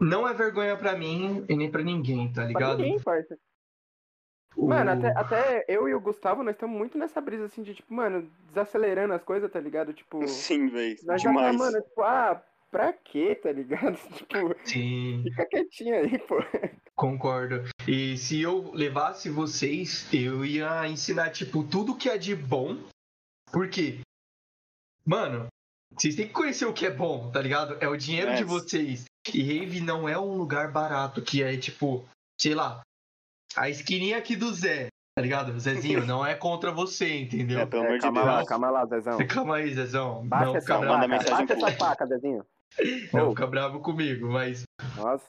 não 0.00 0.26
é 0.26 0.34
vergonha 0.34 0.76
pra 0.76 0.96
mim 0.96 1.44
e 1.48 1.56
nem 1.56 1.70
pra 1.70 1.82
ninguém, 1.82 2.28
tá 2.32 2.42
Pra 2.42 2.48
ligado? 2.48 2.78
ninguém, 2.78 3.00
parça. 3.00 3.38
Mano, 4.56 4.90
até, 4.90 5.08
até 5.16 5.64
eu 5.68 5.88
e 5.88 5.94
o 5.94 6.00
Gustavo, 6.00 6.42
nós 6.42 6.54
estamos 6.54 6.76
muito 6.76 6.98
nessa 6.98 7.20
brisa, 7.20 7.46
assim, 7.46 7.62
de, 7.62 7.74
tipo, 7.74 7.92
mano, 7.94 8.30
desacelerando 8.48 9.14
as 9.14 9.22
coisas, 9.24 9.50
tá 9.50 9.58
ligado? 9.58 9.94
Tipo, 9.94 10.26
Sim, 10.26 10.68
velho. 10.68 10.96
nós 11.04 11.22
já 11.22 11.30
tá, 11.32 11.38
Demais. 11.38 11.56
mano, 11.56 11.80
tipo, 11.80 12.02
ah, 12.02 12.42
pra 12.72 12.92
quê, 12.92 13.34
tá 13.36 13.52
ligado? 13.52 13.96
Tipo, 14.16 14.56
Sim, 14.64 15.22
fica 15.24 15.46
quietinho 15.46 15.94
aí, 15.94 16.18
pô. 16.18 16.36
concordo. 16.96 17.62
E 17.86 18.16
se 18.16 18.40
eu 18.40 18.72
levasse 18.72 19.28
vocês, 19.30 20.08
eu 20.12 20.44
ia 20.44 20.88
ensinar, 20.88 21.30
tipo, 21.30 21.62
tudo 21.62 21.94
que 21.96 22.08
é 22.08 22.16
de 22.18 22.34
bom. 22.34 22.78
Por 23.52 23.68
quê? 23.68 24.00
Mano, 25.04 25.46
vocês 25.94 26.16
têm 26.16 26.26
que 26.26 26.32
conhecer 26.32 26.64
o 26.64 26.72
que 26.72 26.86
é 26.86 26.90
bom, 26.90 27.30
tá 27.30 27.40
ligado? 27.40 27.76
É 27.80 27.86
o 27.88 27.96
dinheiro 27.96 28.30
É. 28.30 28.34
de 28.36 28.44
vocês. 28.44 29.04
E 29.32 29.42
rave 29.42 29.80
não 29.80 30.08
é 30.08 30.18
um 30.18 30.34
lugar 30.34 30.72
barato, 30.72 31.22
que 31.22 31.42
é, 31.42 31.56
tipo, 31.56 32.04
sei 32.40 32.54
lá, 32.54 32.80
a 33.54 33.68
esquininha 33.68 34.16
aqui 34.18 34.34
do 34.34 34.52
Zé, 34.52 34.88
tá 35.14 35.22
ligado? 35.22 35.58
Zezinho, 35.60 36.06
não 36.06 36.24
é 36.24 36.34
contra 36.34 36.72
você, 36.72 37.20
entendeu? 37.20 37.60
É, 37.60 37.66
pelo 37.66 37.82
É, 37.82 37.86
amor 37.86 37.98
de 37.98 38.02
calma 38.02 38.22
lá, 38.24 38.36
Deus. 38.38 38.48
calma 38.48 38.70
lá, 38.70 38.86
Zezão. 38.86 39.18
Calma 39.28 39.56
aí, 39.56 39.74
Zezão. 39.74 40.26
Baixa 40.26 40.46
não, 40.46 40.56
essa 40.56 40.80
manda 40.80 41.06
mensagem 41.08 41.46
baixa 41.46 41.66
essa 41.66 41.76
faca, 41.78 42.06
Zezinho. 42.06 42.44
Não, 43.12 43.28
Oh. 43.28 43.30
fica 43.30 43.46
bravo 43.46 43.80
comigo, 43.80 44.28
mas 44.28 44.64
Nossa. 44.96 45.26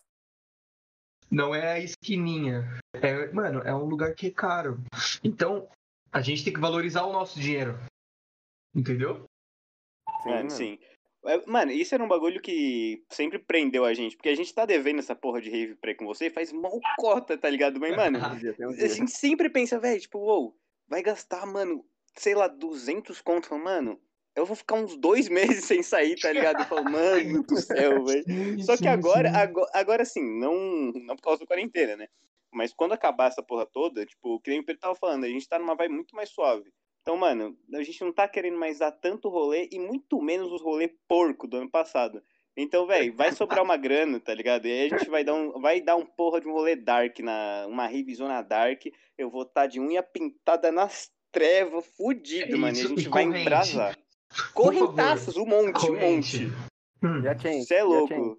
não 1.29 1.53
é 1.53 1.73
a 1.73 1.79
esquininha. 1.79 2.63
É, 2.93 3.31
mano, 3.31 3.59
é 3.61 3.73
um 3.73 3.85
lugar 3.85 4.13
que 4.15 4.27
é 4.27 4.31
caro. 4.31 4.79
Então, 5.23 5.67
a 6.11 6.21
gente 6.21 6.43
tem 6.43 6.53
que 6.53 6.59
valorizar 6.59 7.03
o 7.03 7.13
nosso 7.13 7.39
dinheiro. 7.39 7.77
Entendeu? 8.75 9.25
Sim, 10.23 10.29
É, 10.29 10.35
mano. 10.37 10.49
sim. 10.49 10.79
É, 11.25 11.45
Mano, 11.45 11.71
isso 11.71 11.95
era 11.95 12.03
um 12.03 12.07
bagulho 12.07 12.41
que 12.41 13.01
sempre 13.09 13.39
prendeu 13.39 13.85
a 13.85 13.93
gente, 13.93 14.17
porque 14.17 14.27
a 14.27 14.35
gente 14.35 14.53
tá 14.53 14.65
devendo 14.65 14.99
essa 14.99 15.15
porra 15.15 15.39
de 15.41 15.49
rave 15.49 15.75
pra 15.75 15.91
ir 15.91 15.95
com 15.95 16.05
você 16.05 16.29
faz 16.29 16.51
mal 16.51 16.77
cota, 16.97 17.37
tá 17.37 17.49
ligado? 17.49 17.79
Mas, 17.79 17.95
mano, 17.95 18.19
um 18.59 18.69
a 18.71 18.87
gente 18.87 19.11
sempre 19.11 19.49
pensa, 19.49 19.79
velho, 19.79 20.01
tipo, 20.01 20.19
uou, 20.19 20.53
vai 20.85 21.01
gastar, 21.01 21.45
mano, 21.45 21.85
sei 22.17 22.35
lá, 22.35 22.47
200 22.49 23.21
conto, 23.21 23.57
mano, 23.57 23.97
eu 24.35 24.45
vou 24.45 24.55
ficar 24.55 24.75
uns 24.75 24.97
dois 24.97 25.29
meses 25.29 25.65
sem 25.65 25.83
sair, 25.83 26.19
tá 26.19 26.31
ligado? 26.31 26.61
Eu 26.61 26.65
falo, 26.65 26.89
mano 26.89 27.43
do 27.43 27.57
céu, 27.57 28.03
velho. 28.05 28.23
Só 28.65 28.77
que 28.77 28.87
agora, 28.87 29.29
agora, 29.31 29.69
agora 29.73 30.05
sim, 30.05 30.39
não, 30.39 30.91
não 30.93 31.15
por 31.15 31.23
causa 31.23 31.39
da 31.41 31.47
quarentena, 31.47 31.95
né? 31.95 32.07
Mas 32.51 32.73
quando 32.73 32.93
acabar 32.93 33.29
essa 33.29 33.41
porra 33.41 33.65
toda, 33.65 34.05
tipo, 34.05 34.39
que 34.39 34.51
nem 34.51 34.59
o 34.59 34.65
Pedro 34.65 34.81
tava 34.81 34.95
falando, 34.95 35.23
a 35.23 35.29
gente 35.29 35.47
tá 35.47 35.57
numa 35.57 35.75
vibe 35.75 35.93
muito 35.95 36.15
mais 36.15 36.29
suave. 36.29 36.71
Então, 37.01 37.17
mano, 37.17 37.57
a 37.73 37.83
gente 37.83 38.01
não 38.01 38.13
tá 38.13 38.27
querendo 38.27 38.57
mais 38.57 38.79
dar 38.79 38.91
tanto 38.91 39.27
rolê 39.27 39.67
e 39.71 39.79
muito 39.79 40.21
menos 40.21 40.51
os 40.51 40.61
rolê 40.61 40.95
porco 41.07 41.47
do 41.47 41.57
ano 41.57 41.69
passado. 41.69 42.23
Então, 42.55 42.85
velho, 42.85 43.13
vai 43.15 43.31
sobrar 43.31 43.63
uma 43.63 43.75
grana, 43.75 44.19
tá 44.19 44.33
ligado? 44.33 44.67
E 44.67 44.71
aí 44.71 44.85
a 44.85 44.97
gente 44.97 45.09
vai 45.09 45.23
dar 45.23 45.33
um, 45.33 45.59
vai 45.59 45.81
dar 45.81 45.95
um 45.95 46.05
porra 46.05 46.39
de 46.39 46.47
um 46.47 46.53
rolê 46.53 46.75
dark, 46.75 47.19
na, 47.19 47.65
uma 47.67 47.87
revisona 47.87 48.41
dark. 48.43 48.85
Eu 49.17 49.29
vou 49.29 49.41
estar 49.41 49.65
de 49.65 49.79
unha 49.79 50.03
pintada 50.03 50.71
nas 50.71 51.11
trevas, 51.31 51.85
fudido, 51.97 52.53
É 52.53 52.57
mano. 52.57 52.77
E 52.77 52.81
a 52.81 52.87
gente 52.87 53.09
vai 53.09 53.25
corrente. 53.25 53.41
embrasar. 53.41 53.97
Correntaças, 54.53 55.35
um 55.37 55.45
monte, 55.45 55.69
um 55.69 55.73
Corrente. 55.73 56.47
monte. 56.47 56.57
Hum, 57.03 57.21
E 57.23 57.27
a 57.27 57.37
Chains? 57.37 57.67
Você 57.67 57.75
é 57.75 57.83
louco. 57.83 58.07
Chains? 58.07 58.37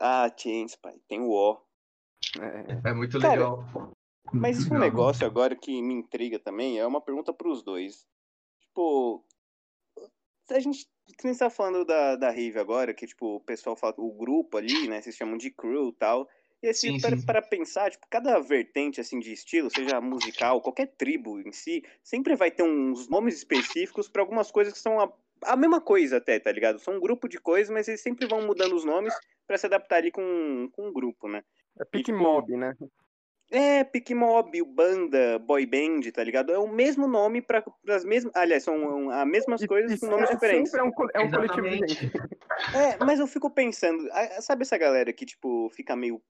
Ah, 0.00 0.30
Chains, 0.36 0.76
pai, 0.76 0.94
tem 1.08 1.20
o 1.20 1.30
ó. 1.32 1.60
É. 2.40 2.90
é 2.90 2.94
muito 2.94 3.18
Cara, 3.20 3.32
legal. 3.34 3.64
Mas 4.32 4.58
isso 4.58 4.72
é 4.72 4.76
um 4.76 4.80
negócio 4.80 5.26
agora 5.26 5.56
que 5.56 5.82
me 5.82 5.94
intriga 5.94 6.38
também, 6.38 6.78
é 6.78 6.86
uma 6.86 7.00
pergunta 7.00 7.32
pros 7.32 7.62
dois. 7.62 8.06
Tipo, 8.60 9.24
se 10.46 10.54
a 10.54 10.60
gente, 10.60 10.86
que 11.18 11.24
nem 11.24 11.34
você 11.34 11.40
tá 11.40 11.50
falando 11.50 11.84
da, 11.84 12.16
da 12.16 12.28
Rave 12.30 12.58
agora, 12.58 12.94
que 12.94 13.06
tipo, 13.06 13.36
o 13.36 13.40
pessoal 13.40 13.76
fala, 13.76 13.94
o 13.98 14.12
grupo 14.12 14.56
ali, 14.56 14.88
né, 14.88 15.00
vocês 15.02 15.16
chamam 15.16 15.36
de 15.36 15.50
crew 15.50 15.88
e 15.88 15.94
tal. 15.94 16.28
E 16.62 16.68
assim, 16.68 16.92
Sim, 16.92 17.00
para, 17.00 17.16
sim. 17.16 17.26
para 17.26 17.42
pensar, 17.42 17.90
tipo, 17.90 18.06
cada 18.10 18.38
vertente 18.38 19.00
assim 19.00 19.18
de 19.18 19.32
estilo, 19.32 19.70
seja 19.70 20.00
musical, 20.00 20.60
qualquer 20.60 20.88
tribo 20.88 21.40
em 21.40 21.52
si, 21.52 21.82
sempre 22.02 22.36
vai 22.36 22.50
ter 22.50 22.62
uns 22.62 23.08
nomes 23.08 23.34
específicos 23.36 24.08
para 24.08 24.20
algumas 24.22 24.50
coisas 24.50 24.72
que 24.74 24.78
são 24.78 25.00
a, 25.00 25.10
a 25.42 25.56
mesma 25.56 25.80
coisa 25.80 26.18
até, 26.18 26.38
tá 26.38 26.52
ligado? 26.52 26.78
São 26.78 26.96
um 26.96 27.00
grupo 27.00 27.28
de 27.28 27.38
coisas, 27.38 27.72
mas 27.72 27.88
eles 27.88 28.02
sempre 28.02 28.26
vão 28.26 28.42
mudando 28.46 28.74
os 28.74 28.84
nomes 28.84 29.14
para 29.46 29.56
se 29.56 29.66
adaptar 29.66 29.96
ali 29.96 30.10
com, 30.10 30.68
com 30.72 30.88
um 30.88 30.92
grupo, 30.92 31.28
né? 31.28 31.42
É 31.78 31.84
pique 31.84 32.12
tipo, 32.12 32.18
mob, 32.18 32.56
né? 32.56 32.76
É, 33.50 33.82
Pick 33.82 34.10
Mob, 34.10 34.62
banda, 34.62 35.36
boy 35.40 35.66
band, 35.66 36.02
tá 36.12 36.22
ligado? 36.22 36.52
É 36.52 36.58
o 36.58 36.68
mesmo 36.68 37.08
nome 37.08 37.42
para 37.42 37.64
as 37.88 38.04
mesmas. 38.04 38.32
Aliás, 38.36 38.62
são 38.62 38.76
um, 38.76 39.10
as 39.10 39.26
mesmas 39.26 39.66
coisas 39.66 39.98
com 39.98 40.06
nomes 40.06 40.30
é 40.30 40.34
diferentes. 40.34 40.70
sempre 40.70 40.86
é 40.86 40.88
um, 40.88 40.92
co- 40.92 41.08
é 41.12 41.20
um 41.20 41.30
coletivo 41.30 41.68
de 41.68 41.78
gente. 41.78 42.12
É, 42.72 42.96
mas 43.04 43.18
eu 43.18 43.26
fico 43.26 43.50
pensando, 43.50 44.08
sabe 44.40 44.62
essa 44.62 44.78
galera 44.78 45.12
que, 45.12 45.26
tipo, 45.26 45.68
fica 45.70 45.96
meio. 45.96 46.22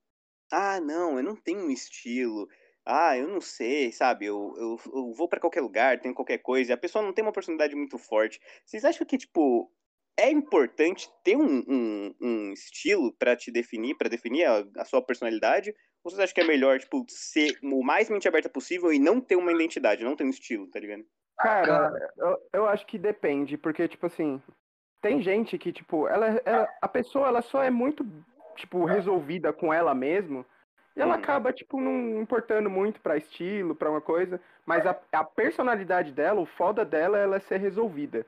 Ah, 0.51 0.79
não, 0.81 1.17
eu 1.17 1.23
não 1.23 1.35
tenho 1.35 1.59
um 1.65 1.71
estilo. 1.71 2.47
Ah, 2.85 3.17
eu 3.17 3.27
não 3.27 3.39
sei, 3.39 3.91
sabe? 3.91 4.25
Eu, 4.25 4.53
eu, 4.57 4.79
eu 4.93 5.13
vou 5.13 5.27
pra 5.27 5.39
qualquer 5.39 5.61
lugar, 5.61 5.99
tenho 5.99 6.15
qualquer 6.15 6.39
coisa. 6.39 6.71
E 6.71 6.73
a 6.73 6.77
pessoa 6.77 7.03
não 7.03 7.13
tem 7.13 7.23
uma 7.23 7.31
personalidade 7.31 7.75
muito 7.75 7.97
forte. 7.97 8.39
Vocês 8.65 8.83
acham 8.83 9.05
que, 9.05 9.17
tipo, 9.17 9.71
é 10.17 10.29
importante 10.31 11.09
ter 11.23 11.37
um, 11.37 11.63
um, 11.67 12.15
um 12.19 12.51
estilo 12.53 13.13
pra 13.13 13.35
te 13.35 13.51
definir, 13.51 13.95
pra 13.95 14.09
definir 14.09 14.45
a, 14.45 14.65
a 14.77 14.85
sua 14.85 15.01
personalidade? 15.01 15.73
Ou 16.03 16.09
vocês 16.11 16.19
acham 16.19 16.33
que 16.33 16.41
é 16.41 16.43
melhor, 16.43 16.79
tipo, 16.79 17.05
ser 17.07 17.57
o 17.63 17.83
mais 17.83 18.09
mente 18.09 18.27
aberta 18.27 18.49
possível 18.49 18.91
e 18.91 18.97
não 18.99 19.21
ter 19.21 19.35
uma 19.35 19.53
identidade, 19.53 20.03
não 20.03 20.15
ter 20.15 20.23
um 20.23 20.29
estilo, 20.31 20.67
tá 20.69 20.79
ligado? 20.79 21.05
Cara, 21.37 22.11
eu, 22.17 22.37
eu 22.53 22.65
acho 22.65 22.85
que 22.87 22.97
depende, 22.97 23.57
porque, 23.57 23.87
tipo 23.87 24.07
assim, 24.07 24.41
tem 25.01 25.21
gente 25.21 25.57
que, 25.57 25.71
tipo, 25.71 26.07
ela, 26.07 26.41
ela- 26.45 26.69
a 26.81 26.87
pessoa, 26.87 27.27
ela 27.27 27.41
só 27.43 27.63
é 27.63 27.69
muito, 27.69 28.03
tipo, 28.55 28.85
resolvida 28.85 29.51
com 29.53 29.73
ela 29.73 29.93
mesmo, 29.95 30.45
e 30.95 31.01
ela 31.01 31.15
Hum. 31.15 31.19
acaba, 31.19 31.53
tipo, 31.53 31.79
não 31.79 32.21
importando 32.21 32.69
muito 32.69 32.99
pra 33.01 33.17
estilo, 33.17 33.75
pra 33.75 33.89
uma 33.89 34.01
coisa, 34.01 34.39
mas 34.65 34.85
a, 34.85 34.99
a 35.11 35.23
personalidade 35.23 36.11
dela, 36.11 36.41
o 36.41 36.45
foda 36.45 36.83
dela, 36.83 37.17
é 37.17 37.23
ela 37.23 37.39
ser 37.39 37.57
resolvida. 37.59 38.25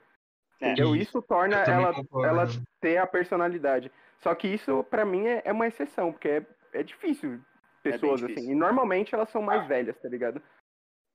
É. 0.62 0.68
Entendeu? 0.72 0.96
Isso. 0.96 1.10
Isso 1.10 1.22
torna 1.22 1.58
ela, 1.58 1.94
concordo. 1.94 2.28
ela 2.28 2.46
ter 2.80 2.98
a 2.98 3.06
personalidade. 3.08 3.92
Só 4.22 4.34
que 4.34 4.48
isso, 4.48 4.84
pra 4.86 5.04
mim, 5.04 5.28
é, 5.28 5.42
é 5.44 5.52
uma 5.52 5.68
exceção, 5.68 6.12
porque 6.14 6.30
é, 6.30 6.46
é 6.74 6.84
difícil 6.84 7.42
pessoas 7.82 8.22
difícil. 8.22 8.44
assim. 8.44 8.52
E 8.54 8.56
normalmente 8.56 9.14
elas 9.14 9.30
são 9.30 9.42
mais 9.42 9.68
velhas, 9.68 9.98
tá 10.02 10.08
ligado? 10.08 10.42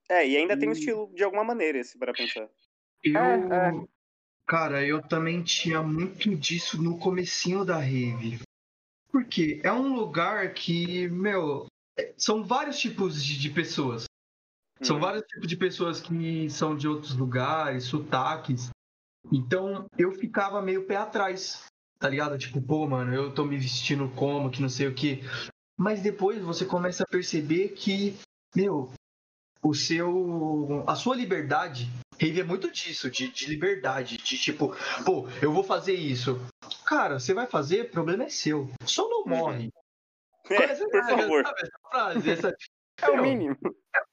É, 0.07 0.27
e 0.27 0.37
ainda 0.37 0.57
tem 0.57 0.69
um 0.69 0.71
E- 0.71 0.75
estilo 0.75 1.11
de 1.15 1.23
alguma 1.23 1.43
maneira, 1.43 1.83
se 1.83 1.97
para 1.97 2.13
pensar. 2.13 2.47
Eu, 3.03 3.15
É, 3.17 3.33
é. 3.69 3.71
cara, 4.45 4.85
eu 4.85 5.01
também 5.01 5.41
tinha 5.41 5.81
muito 5.81 6.35
disso 6.35 6.79
no 6.81 6.99
comecinho 6.99 7.65
da 7.65 7.77
rave. 7.77 8.39
Porque 9.11 9.59
é 9.63 9.71
um 9.71 9.95
lugar 9.95 10.53
que, 10.53 11.07
meu, 11.09 11.65
é- 11.97 12.13
são 12.17 12.43
vários 12.43 12.77
tipos 12.79 13.23
de, 13.23 13.37
de 13.39 13.49
pessoas. 13.49 14.05
São 14.81 14.95
Uhum. 14.95 15.01
vários 15.01 15.23
tipos 15.25 15.47
de 15.47 15.57
pessoas 15.57 15.99
que 15.99 16.49
são 16.49 16.75
de 16.75 16.87
outros 16.87 17.15
lugares, 17.15 17.83
sotaques. 17.85 18.69
Então 19.31 19.85
eu 19.97 20.11
ficava 20.13 20.61
meio 20.61 20.85
pé 20.85 20.95
atrás, 20.95 21.65
tá 21.99 22.07
ligado? 22.07 22.37
Tipo, 22.37 22.61
pô, 22.61 22.87
mano, 22.87 23.13
eu 23.13 23.33
tô 23.33 23.43
me 23.43 23.57
vestindo 23.57 24.09
como, 24.15 24.49
que 24.49 24.61
não 24.61 24.69
sei 24.69 24.87
o 24.87 24.93
que. 24.95 25.21
Mas 25.77 26.01
depois 26.01 26.41
você 26.41 26.65
começa 26.65 27.03
a 27.03 27.07
perceber 27.07 27.69
que, 27.69 28.15
meu, 28.55 28.91
o 29.61 29.73
seu. 29.73 30.83
a 30.87 30.95
sua 30.95 31.15
liberdade. 31.15 31.89
Rave 32.21 32.41
é 32.41 32.43
muito 32.43 32.71
disso, 32.71 33.09
de, 33.09 33.29
de 33.29 33.47
liberdade, 33.47 34.17
de 34.17 34.37
tipo, 34.37 34.75
pô, 35.05 35.27
eu 35.41 35.51
vou 35.53 35.63
fazer 35.63 35.93
isso. 35.93 36.39
Cara, 36.85 37.19
você 37.19 37.33
vai 37.33 37.47
fazer, 37.47 37.81
o 37.83 37.89
problema 37.89 38.25
é 38.25 38.29
seu. 38.29 38.69
Só 38.85 39.07
não 39.09 39.23
morre. 39.25 39.69
É, 40.49 40.67
Mas, 40.67 40.79
por 40.79 41.03
favor. 41.05 41.43
Frase? 41.91 42.29
Essa, 42.31 42.55
É 43.01 43.09
o 43.09 43.21
mínimo. 43.21 43.55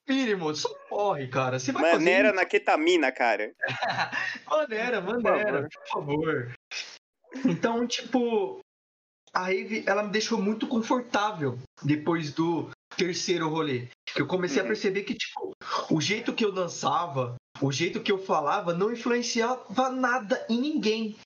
mínimo, 0.08 0.54
só 0.54 0.68
morre, 0.88 1.26
cara. 1.26 1.58
Você 1.58 1.72
vai 1.72 1.82
fazer 1.82 1.94
Maneira 1.94 2.32
na 2.32 2.44
ketamina, 2.44 3.10
cara. 3.10 3.52
Maneira, 4.48 5.00
maneira, 5.00 5.68
por 5.68 5.88
favor. 5.88 6.54
Então, 7.44 7.84
tipo, 7.86 8.60
a 9.36 9.44
Rave, 9.44 9.84
ela 9.86 10.02
me 10.02 10.10
deixou 10.10 10.40
muito 10.40 10.66
confortável 10.66 11.58
depois 11.82 12.32
do 12.32 12.70
terceiro 12.96 13.50
rolê. 13.50 13.88
Eu 14.16 14.26
comecei 14.26 14.60
a 14.60 14.62
Uhum. 14.62 14.68
perceber 14.68 15.02
que, 15.02 15.14
tipo, 15.14 15.52
o 15.90 16.00
jeito 16.00 16.32
que 16.32 16.42
eu 16.42 16.50
dançava, 16.50 17.36
o 17.60 17.70
jeito 17.70 18.00
que 18.00 18.10
eu 18.10 18.16
falava, 18.16 18.72
não 18.72 18.90
influenciava 18.90 19.90
nada 19.90 20.46
em 20.48 20.58
ninguém. 20.58 21.16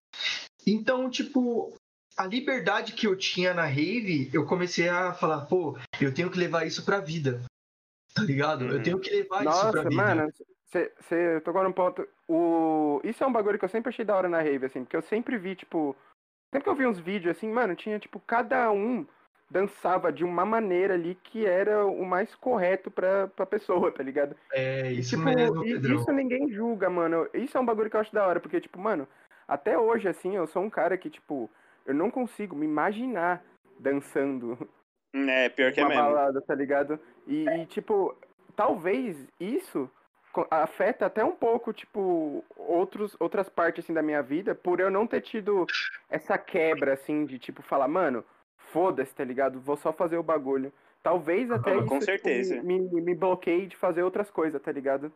Então, 0.66 1.08
tipo, 1.08 1.72
a 2.16 2.26
liberdade 2.26 2.94
que 2.94 3.06
eu 3.06 3.16
tinha 3.16 3.54
na 3.54 3.64
Rave, 3.64 4.28
eu 4.32 4.44
comecei 4.44 4.88
a 4.88 5.14
falar, 5.14 5.42
pô, 5.46 5.78
eu 6.00 6.12
tenho 6.12 6.30
que 6.30 6.38
levar 6.38 6.66
isso 6.66 6.84
pra 6.84 6.98
vida. 6.98 7.40
Tá 8.12 8.22
ligado? 8.22 8.62
Uhum. 8.62 8.72
Eu 8.72 8.82
tenho 8.82 8.98
que 8.98 9.08
levar 9.10 9.46
isso 9.46 9.70
pra 9.70 9.82
Nossa, 9.84 9.88
vida. 9.88 9.94
mano, 9.94 10.32
você 10.66 11.40
tocou 11.44 11.62
num 11.62 11.72
ponto. 11.72 12.06
O... 12.28 13.00
Isso 13.04 13.22
é 13.22 13.26
um 13.26 13.32
bagulho 13.32 13.56
que 13.56 13.64
eu 13.64 13.68
sempre 13.68 13.90
achei 13.90 14.04
da 14.04 14.16
hora 14.16 14.28
na 14.28 14.42
rave, 14.42 14.66
assim, 14.66 14.82
porque 14.82 14.96
eu 14.96 15.02
sempre 15.02 15.38
vi, 15.38 15.54
tipo. 15.54 15.94
Sempre 16.52 16.64
que 16.64 16.68
eu 16.68 16.74
vi 16.74 16.86
uns 16.86 16.98
vídeos 16.98 17.36
assim, 17.36 17.48
mano, 17.50 17.76
tinha, 17.76 17.98
tipo, 17.98 18.18
cada 18.20 18.70
um 18.72 19.06
dançava 19.48 20.12
de 20.12 20.24
uma 20.24 20.44
maneira 20.44 20.94
ali 20.94 21.14
que 21.14 21.46
era 21.46 21.86
o 21.86 22.04
mais 22.04 22.34
correto 22.34 22.90
pra, 22.90 23.28
pra 23.28 23.46
pessoa, 23.46 23.90
tá 23.92 24.02
ligado? 24.02 24.36
É, 24.52 24.92
E, 24.92 24.98
isso 24.98 25.10
tipo, 25.16 25.24
mesmo, 25.24 25.64
e- 25.64 25.72
Pedrão. 25.74 25.96
isso 25.96 26.12
ninguém 26.12 26.50
julga, 26.52 26.90
mano. 26.90 27.28
Isso 27.34 27.56
é 27.56 27.60
um 27.60 27.64
bagulho 27.64 27.88
que 27.88 27.96
eu 27.96 28.00
acho 28.00 28.12
da 28.12 28.26
hora, 28.26 28.40
porque, 28.40 28.60
tipo, 28.60 28.78
mano, 28.80 29.06
até 29.46 29.78
hoje, 29.78 30.08
assim, 30.08 30.36
eu 30.36 30.46
sou 30.46 30.62
um 30.62 30.70
cara 30.70 30.96
que, 30.98 31.08
tipo, 31.08 31.48
eu 31.86 31.94
não 31.94 32.10
consigo 32.10 32.54
me 32.56 32.66
imaginar 32.66 33.44
dançando 33.78 34.68
É, 35.14 35.48
pior 35.48 35.72
que 35.74 35.80
é 35.80 35.84
uma 35.84 35.88
mesmo. 35.90 36.04
balada, 36.04 36.40
tá 36.42 36.54
ligado? 36.54 36.98
E, 37.26 37.46
e, 37.48 37.66
tipo, 37.66 38.16
talvez 38.56 39.16
isso 39.38 39.88
afeta 40.50 41.06
até 41.06 41.24
um 41.24 41.32
pouco, 41.32 41.72
tipo, 41.72 42.44
outros, 42.56 43.16
outras 43.18 43.48
partes, 43.48 43.84
assim, 43.84 43.92
da 43.94 44.02
minha 44.02 44.22
vida, 44.22 44.54
por 44.54 44.80
eu 44.80 44.90
não 44.90 45.06
ter 45.06 45.20
tido 45.20 45.66
essa 46.08 46.38
quebra, 46.38 46.92
assim, 46.94 47.24
de, 47.26 47.38
tipo, 47.38 47.62
falar, 47.62 47.88
mano, 47.88 48.24
foda-se, 48.72 49.14
tá 49.14 49.24
ligado? 49.24 49.60
Vou 49.60 49.76
só 49.76 49.92
fazer 49.92 50.16
o 50.18 50.22
bagulho. 50.22 50.72
Talvez 51.02 51.50
até 51.50 51.72
Ah, 51.72 51.76
isso 51.76 51.86
com 51.86 51.98
tipo, 51.98 52.04
certeza. 52.04 52.62
me, 52.62 52.78
me, 52.80 53.00
me 53.00 53.14
bloqueie 53.14 53.66
de 53.66 53.76
fazer 53.76 54.02
outras 54.02 54.30
coisas, 54.30 54.60
tá 54.60 54.70
ligado? 54.70 55.12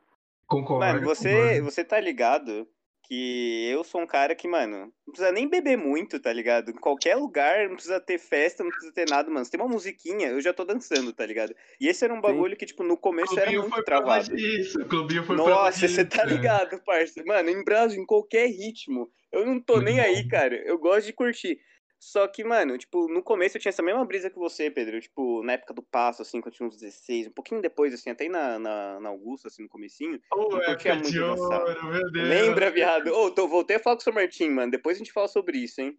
Concordo. 0.46 0.84
Mano, 0.84 1.00
você, 1.06 1.30
concordo. 1.30 1.64
você 1.64 1.84
tá 1.84 2.00
ligado 2.00 2.66
que 3.06 3.68
eu 3.70 3.84
sou 3.84 4.00
um 4.00 4.06
cara 4.06 4.34
que, 4.34 4.48
mano, 4.48 4.92
não 5.06 5.12
precisa 5.12 5.30
nem 5.30 5.48
beber 5.48 5.76
muito, 5.76 6.18
tá 6.18 6.32
ligado? 6.32 6.70
Em 6.70 6.74
qualquer 6.74 7.16
lugar, 7.16 7.68
não 7.68 7.74
precisa 7.74 8.00
ter 8.00 8.18
festa, 8.18 8.64
não 8.64 8.70
precisa 8.70 8.92
ter 8.92 9.08
nada, 9.08 9.30
mano. 9.30 9.44
Se 9.44 9.50
tem 9.50 9.60
uma 9.60 9.68
musiquinha, 9.68 10.28
eu 10.28 10.40
já 10.40 10.52
tô 10.52 10.64
dançando, 10.64 11.12
tá 11.12 11.24
ligado? 11.26 11.54
E 11.80 11.86
esse 11.86 12.04
era 12.04 12.14
um 12.14 12.20
bagulho 12.20 12.56
que, 12.56 12.66
tipo, 12.66 12.82
no 12.82 12.96
começo 12.96 13.38
era 13.38 13.50
muito 13.52 13.82
travado. 13.84 14.34
disso. 14.34 14.80
O 14.80 14.86
Clubinho 14.86 15.22
foi 15.24 15.36
Nossa, 15.36 15.86
você 15.86 16.04
tá 16.04 16.24
ligado, 16.24 16.82
parça. 16.84 17.22
Mano, 17.24 17.50
em 17.50 17.62
Brasil, 17.62 18.02
em 18.02 18.06
qualquer 18.06 18.46
ritmo, 18.46 19.10
eu 19.30 19.44
não 19.44 19.60
tô 19.60 19.74
Muito 19.74 19.86
nem 19.86 20.00
aí, 20.00 20.26
cara. 20.26 20.56
Eu 20.64 20.78
gosto 20.78 21.06
de 21.06 21.12
curtir. 21.12 21.58
Só 22.06 22.28
que, 22.28 22.44
mano, 22.44 22.76
tipo, 22.76 23.08
no 23.08 23.22
começo 23.22 23.56
eu 23.56 23.60
tinha 23.62 23.70
essa 23.70 23.82
mesma 23.82 24.04
brisa 24.04 24.28
que 24.28 24.38
você, 24.38 24.70
Pedro. 24.70 25.00
Tipo, 25.00 25.42
na 25.42 25.54
época 25.54 25.72
do 25.72 25.82
passo, 25.82 26.20
assim, 26.20 26.38
quando 26.38 26.52
eu 26.52 26.56
tinha 26.58 26.68
uns 26.68 26.76
16, 26.76 27.28
um 27.28 27.32
pouquinho 27.32 27.62
depois, 27.62 27.94
assim, 27.94 28.10
até 28.10 28.28
na, 28.28 28.58
na, 28.58 29.00
na 29.00 29.08
Augusta, 29.08 29.48
assim, 29.48 29.62
no 29.62 29.68
comecinho. 29.70 30.20
Eu 30.30 30.50
curtia 30.50 30.92
época 30.92 31.08
de 31.10 31.18
muito 31.18 31.42
ouro, 31.42 31.86
meu 31.86 32.12
Deus. 32.12 32.28
Lembra, 32.28 32.70
viado? 32.70 33.08
Ô, 33.08 33.30
tô, 33.30 33.48
voltei 33.48 33.76
a 33.76 33.80
falar 33.80 33.96
com 33.96 34.00
o 34.02 34.04
São 34.04 34.12
Martin, 34.12 34.50
mano. 34.50 34.70
Depois 34.70 34.96
a 34.96 34.98
gente 34.98 35.12
fala 35.12 35.28
sobre 35.28 35.56
isso, 35.58 35.80
hein? 35.80 35.98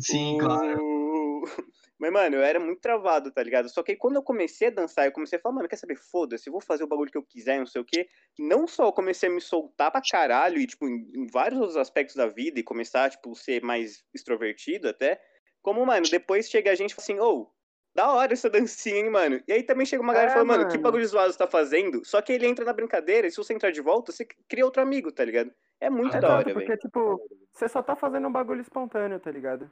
Sim, 0.00 0.34
O- 0.36 0.40
claro. 0.40 1.42
Mas, 1.98 2.12
mano, 2.12 2.36
eu 2.36 2.42
era 2.42 2.60
muito 2.60 2.80
travado, 2.80 3.30
tá 3.30 3.42
ligado? 3.42 3.68
Só 3.70 3.82
que 3.82 3.92
aí 3.92 3.96
quando 3.96 4.16
eu 4.16 4.22
comecei 4.22 4.68
a 4.68 4.70
dançar, 4.70 5.06
eu 5.06 5.12
comecei 5.12 5.38
a 5.38 5.40
falar, 5.40 5.54
mano, 5.54 5.68
quer 5.68 5.76
saber? 5.76 5.96
Foda-se, 5.96 6.48
eu 6.48 6.52
vou 6.52 6.60
fazer 6.60 6.84
o 6.84 6.86
bagulho 6.86 7.10
que 7.10 7.16
eu 7.16 7.22
quiser, 7.22 7.58
não 7.58 7.66
sei 7.66 7.80
o 7.80 7.84
quê. 7.84 8.08
Não 8.38 8.66
só 8.66 8.86
eu 8.86 8.92
comecei 8.92 9.28
a 9.28 9.32
me 9.32 9.40
soltar 9.40 9.90
pra 9.90 10.02
caralho, 10.02 10.58
e, 10.58 10.66
tipo, 10.66 10.86
em, 10.88 11.08
em 11.14 11.26
vários 11.26 11.58
outros 11.58 11.76
aspectos 11.78 12.16
da 12.16 12.26
vida, 12.26 12.60
e 12.60 12.64
começar, 12.64 13.08
tipo, 13.10 13.34
ser 13.34 13.62
mais 13.62 14.04
extrovertido 14.12 14.88
até. 14.88 15.20
Como, 15.66 15.84
mano, 15.84 16.06
depois 16.08 16.48
chega 16.48 16.70
a 16.70 16.76
gente 16.76 16.92
e 16.92 16.94
fala 16.94 17.02
assim, 17.02 17.18
ô, 17.18 17.50
da 17.92 18.08
hora 18.12 18.32
essa 18.32 18.48
dancinha, 18.48 18.98
hein, 18.98 19.10
mano? 19.10 19.42
E 19.48 19.52
aí 19.52 19.64
também 19.64 19.84
chega 19.84 20.00
uma 20.00 20.12
galera 20.12 20.30
É, 20.30 20.32
e 20.32 20.34
fala, 20.34 20.44
mano, 20.44 20.68
que 20.68 20.78
bagulho 20.78 21.04
zoado 21.04 21.32
você 21.32 21.38
tá 21.38 21.48
fazendo? 21.48 22.04
Só 22.04 22.22
que 22.22 22.32
ele 22.32 22.46
entra 22.46 22.64
na 22.64 22.72
brincadeira, 22.72 23.26
e 23.26 23.32
se 23.32 23.36
você 23.36 23.52
entrar 23.52 23.72
de 23.72 23.80
volta, 23.80 24.12
você 24.12 24.24
cria 24.48 24.64
outro 24.64 24.80
amigo, 24.80 25.10
tá 25.10 25.24
ligado? 25.24 25.50
É 25.80 25.90
muito 25.90 26.12
da 26.12 26.18
Exato, 26.18 26.32
hora, 26.34 26.52
porque, 26.52 26.68
velho. 26.68 26.78
tipo, 26.78 27.28
você 27.52 27.68
só 27.68 27.82
tá 27.82 27.96
fazendo 27.96 28.28
um 28.28 28.32
bagulho 28.32 28.60
espontâneo, 28.60 29.18
tá 29.18 29.28
ligado? 29.28 29.68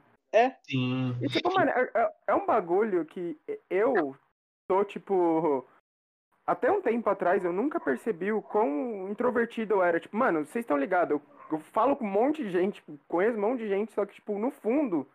Sim. 0.67 1.15
E, 1.21 1.29
tipo, 1.29 1.53
mano, 1.53 1.71
é, 1.71 1.89
é- 1.95 2.13
é 2.27 2.35
um 2.35 2.45
bagulho 2.45 3.05
que 3.05 3.39
eu 3.69 4.13
tô, 4.67 4.83
tipo. 4.83 5.65
Até 6.45 6.69
um 6.69 6.81
tempo 6.81 7.09
atrás 7.09 7.45
eu 7.45 7.53
nunca 7.53 7.79
percebi 7.79 8.33
o 8.33 8.41
quão 8.41 9.07
introvertido 9.09 9.75
eu 9.75 9.81
era. 9.81 9.97
Tipo, 9.97 10.17
mano, 10.17 10.45
vocês 10.45 10.63
estão 10.63 10.77
ligados? 10.77 11.11
Eu, 11.11 11.21
eu 11.53 11.59
falo 11.59 11.95
com 11.95 12.03
um 12.03 12.09
monte 12.11 12.43
de 12.43 12.51
gente, 12.51 12.83
conheço 13.07 13.37
um 13.37 13.41
monte 13.41 13.59
de 13.59 13.69
gente, 13.69 13.93
só 13.93 14.05
que, 14.05 14.15
tipo, 14.15 14.37
no 14.37 14.51
fundo, 14.51 15.07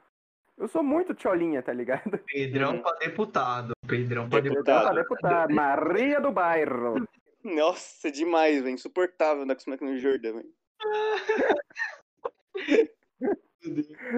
eu 0.60 0.68
sou 0.68 0.82
muito 0.82 1.14
tcholinha, 1.14 1.62
tá 1.62 1.72
ligado? 1.72 2.18
Pedrão 2.26 2.82
pra 2.82 2.92
deputado. 2.98 3.72
Pedrão 3.86 4.28
pra 4.28 4.40
Deputado. 4.40 4.94
deputado. 4.94 5.18
Pra 5.18 5.46
deputar, 5.46 5.48
Maria 5.50 6.20
do 6.20 6.30
Bairro. 6.30 7.06
Nossa, 7.42 8.12
demais, 8.12 8.62
velho. 8.62 8.74
Insuportável 8.74 9.42
andar 9.42 9.54
com 9.54 9.60
esse 9.60 9.68
moleque 9.68 9.84
no 9.84 9.98
Jordan, 9.98 10.34
velho. 10.34 10.54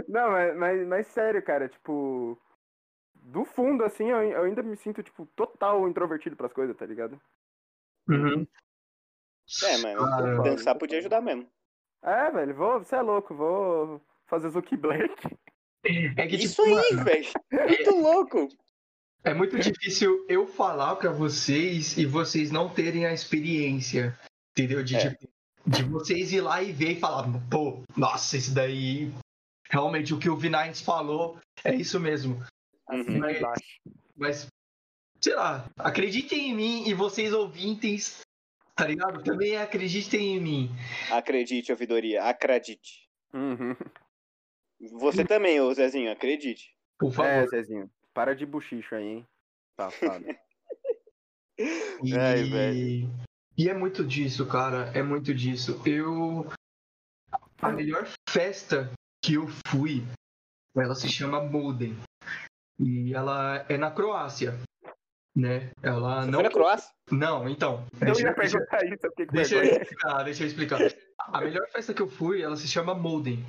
Não, 0.09 0.31
mas, 0.31 0.57
mas, 0.57 0.87
mas 0.89 1.07
sério, 1.07 1.43
cara, 1.43 1.69
tipo. 1.69 2.37
Do 3.15 3.45
fundo, 3.45 3.85
assim, 3.85 4.11
eu, 4.11 4.21
eu 4.23 4.43
ainda 4.43 4.65
me 4.65 4.77
sinto, 4.77 5.01
tipo, 5.01 5.27
total 5.37 5.89
introvertido 5.89 6.35
pras 6.35 6.53
coisas, 6.53 6.77
tá 6.77 6.85
ligado? 6.85 7.21
Uhum. 8.09 8.45
É, 9.65 9.79
mano, 9.79 10.43
dançar 10.43 10.77
podia 10.77 10.99
ajudar 10.99 11.21
mesmo. 11.21 11.49
É, 12.03 12.33
velho, 12.33 12.53
vou, 12.53 12.81
você 12.81 12.97
é 12.97 13.01
louco, 13.01 13.33
vou 13.33 14.03
fazer 14.27 14.49
Zuki 14.49 14.77
Black. 14.77 15.15
É 15.85 16.27
que, 16.27 16.37
Isso 16.37 16.63
tipo, 16.63 16.77
aí, 16.77 16.93
mano, 16.93 17.05
velho. 17.05 17.29
Muito 17.69 17.91
louco. 18.01 18.49
é 19.25 19.35
muito 19.35 19.59
difícil 19.59 20.25
eu 20.29 20.47
falar 20.47 20.97
pra 20.97 21.11
vocês 21.11 21.97
e 21.99 22.07
vocês 22.07 22.51
não 22.51 22.69
terem 22.69 23.05
a 23.07 23.13
experiência, 23.13 24.17
entendeu? 24.53 24.83
De, 24.85 24.97
É. 24.97 25.11
tipo, 25.11 25.29
de 25.67 25.83
vocês 25.85 26.33
ir 26.33 26.41
lá 26.41 26.63
e 26.63 26.73
ver 26.73 26.93
e 26.93 27.01
falar, 27.01 27.25
pô, 27.51 27.83
nossa, 27.97 28.37
isso 28.37 28.55
daí. 28.55 29.13
Realmente 29.71 30.13
o 30.13 30.19
que 30.19 30.29
o 30.29 30.37
Vinines 30.37 30.81
falou 30.83 31.39
é 31.65 31.75
isso 31.75 31.99
mesmo. 31.99 32.45
Uhum. 32.91 33.19
Mas, 33.19 33.41
mas, 34.17 34.47
sei 35.21 35.35
lá, 35.35 35.67
acreditem 35.79 36.51
em 36.51 36.55
mim 36.55 36.89
e 36.89 36.93
vocês 36.93 37.33
ouvintes, 37.33 38.21
tá 38.77 38.87
ligado? 38.87 39.23
Também 39.25 39.57
acreditem 39.57 40.37
em 40.37 40.41
mim. 40.41 40.71
Acredite, 41.11 41.73
ouvidoria. 41.73 42.23
Acredite. 42.25 43.09
Uhum. 43.33 43.75
Você 44.91 45.25
também, 45.25 45.61
ô 45.61 45.73
Zezinho, 45.73 46.11
acredite. 46.11 46.75
Por 46.99 47.13
favor. 47.13 47.31
É, 47.31 47.47
Zezinho, 47.47 47.91
para 48.13 48.35
de 48.35 48.45
buchicho 48.45 48.95
aí, 48.95 49.05
hein? 49.07 49.27
Safado. 49.79 50.25
E, 52.03 52.17
Ai, 52.19 52.45
velho. 52.45 53.09
e 53.57 53.69
é 53.69 53.75
muito 53.75 54.03
disso, 54.03 54.47
cara. 54.49 54.91
É 54.99 55.03
muito 55.03 55.33
disso. 55.35 55.81
Eu. 55.87 56.47
A 57.61 57.71
melhor 57.71 58.09
festa 58.29 58.91
que 59.23 59.35
eu 59.35 59.47
fui, 59.69 60.03
ela 60.75 60.95
se 60.95 61.09
chama 61.09 61.41
Molden. 61.45 61.95
E 62.81 63.15
ela 63.15 63.65
é 63.69 63.77
na 63.77 63.91
Croácia. 63.93 64.59
Né? 65.37 65.71
Ela 65.83 66.23
Você 66.23 66.31
não. 66.31 66.35
foi 66.41 66.43
na 66.43 66.51
Croácia? 66.51 66.91
Não, 67.13 67.49
então. 67.49 67.87
eu 67.93 68.07
Deixa, 68.07 68.23
ia 68.23 68.35
deixa, 68.35 68.59
perguntar 68.59 68.85
isso, 68.87 69.07
eu 69.07 69.11
fiquei 69.11 69.27
com 69.27 69.33
deixa 69.35 69.55
eu 69.55 69.63
explicar, 69.63 70.23
deixa 70.25 70.43
eu 70.43 70.47
explicar. 70.49 70.79
A 71.19 71.41
melhor 71.43 71.69
festa 71.71 71.95
que 71.95 72.03
eu 72.03 72.09
fui, 72.09 72.43
ela 72.43 72.57
se 72.57 72.67
chama 72.67 72.95
Molden. 72.95 73.45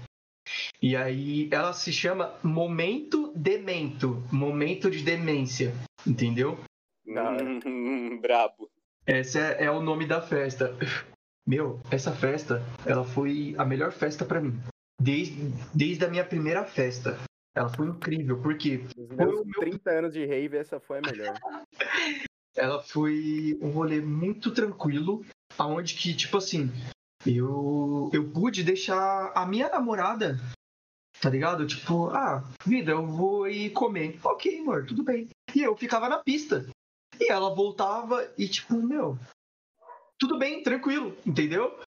E 0.82 0.96
aí 0.96 1.48
ela 1.52 1.74
se 1.74 1.92
chama 1.94 2.34
Momento 2.44 3.32
Demento. 3.36 4.24
Momento 4.32 4.90
de 4.92 5.04
demência. 5.04 5.74
Entendeu? 6.06 6.60
Hora. 7.08 7.44
Hum, 7.66 8.20
brabo. 8.22 8.70
Esse 9.06 9.40
é, 9.40 9.66
é 9.66 9.72
o 9.72 9.82
nome 9.82 10.06
da 10.06 10.22
festa. 10.22 10.76
Meu, 11.46 11.80
essa 11.92 12.12
festa, 12.14 12.62
ela 12.86 13.04
foi 13.04 13.54
a 13.58 13.66
melhor 13.66 13.92
festa 13.92 14.24
pra 14.26 14.40
mim. 14.42 14.58
Desde, 15.02 15.36
desde 15.74 16.06
a 16.06 16.10
minha 16.10 16.24
primeira 16.24 16.64
festa. 16.64 17.20
Ela 17.56 17.70
foi 17.70 17.88
incrível, 17.88 18.42
porque 18.42 18.80
Foi 18.96 19.16
meus 19.16 19.46
meu- 19.46 19.60
30 19.60 19.92
anos 19.92 20.14
de 20.14 20.26
rave, 20.26 20.58
essa 20.58 20.80
foi 20.80 21.00
a 21.00 21.02
melhor. 21.02 21.34
ela 22.56 22.82
foi 22.82 23.58
um 23.62 23.70
rolê 23.70 24.00
muito 24.02 24.52
tranquilo, 24.52 25.24
aonde 25.58 25.94
que, 25.96 26.16
tipo 26.16 26.38
assim, 26.38 26.72
eu, 27.26 28.10
eu 28.14 28.30
pude 28.32 28.64
deixar 28.64 29.32
a 29.34 29.46
minha 29.46 29.70
namorada, 29.70 30.38
tá 31.22 31.30
ligado? 31.30 31.66
Tipo, 31.66 32.08
ah, 32.10 32.44
vida, 32.66 32.92
eu 32.92 33.06
vou 33.06 33.48
ir 33.48 33.72
comer. 33.72 34.20
Ok, 34.24 34.60
amor, 34.60 34.86
tudo 34.86 35.04
bem. 35.04 35.30
E 35.56 35.62
eu 35.62 35.76
ficava 35.76 36.10
na 36.10 36.20
pista. 36.20 36.66
E 37.20 37.32
ela 37.32 37.54
voltava 37.54 38.32
e, 38.38 38.48
tipo, 38.48 38.76
meu, 38.76 39.18
tudo 40.20 40.38
bem, 40.38 40.64
tranquilo, 40.64 41.16
entendeu? 41.26 41.78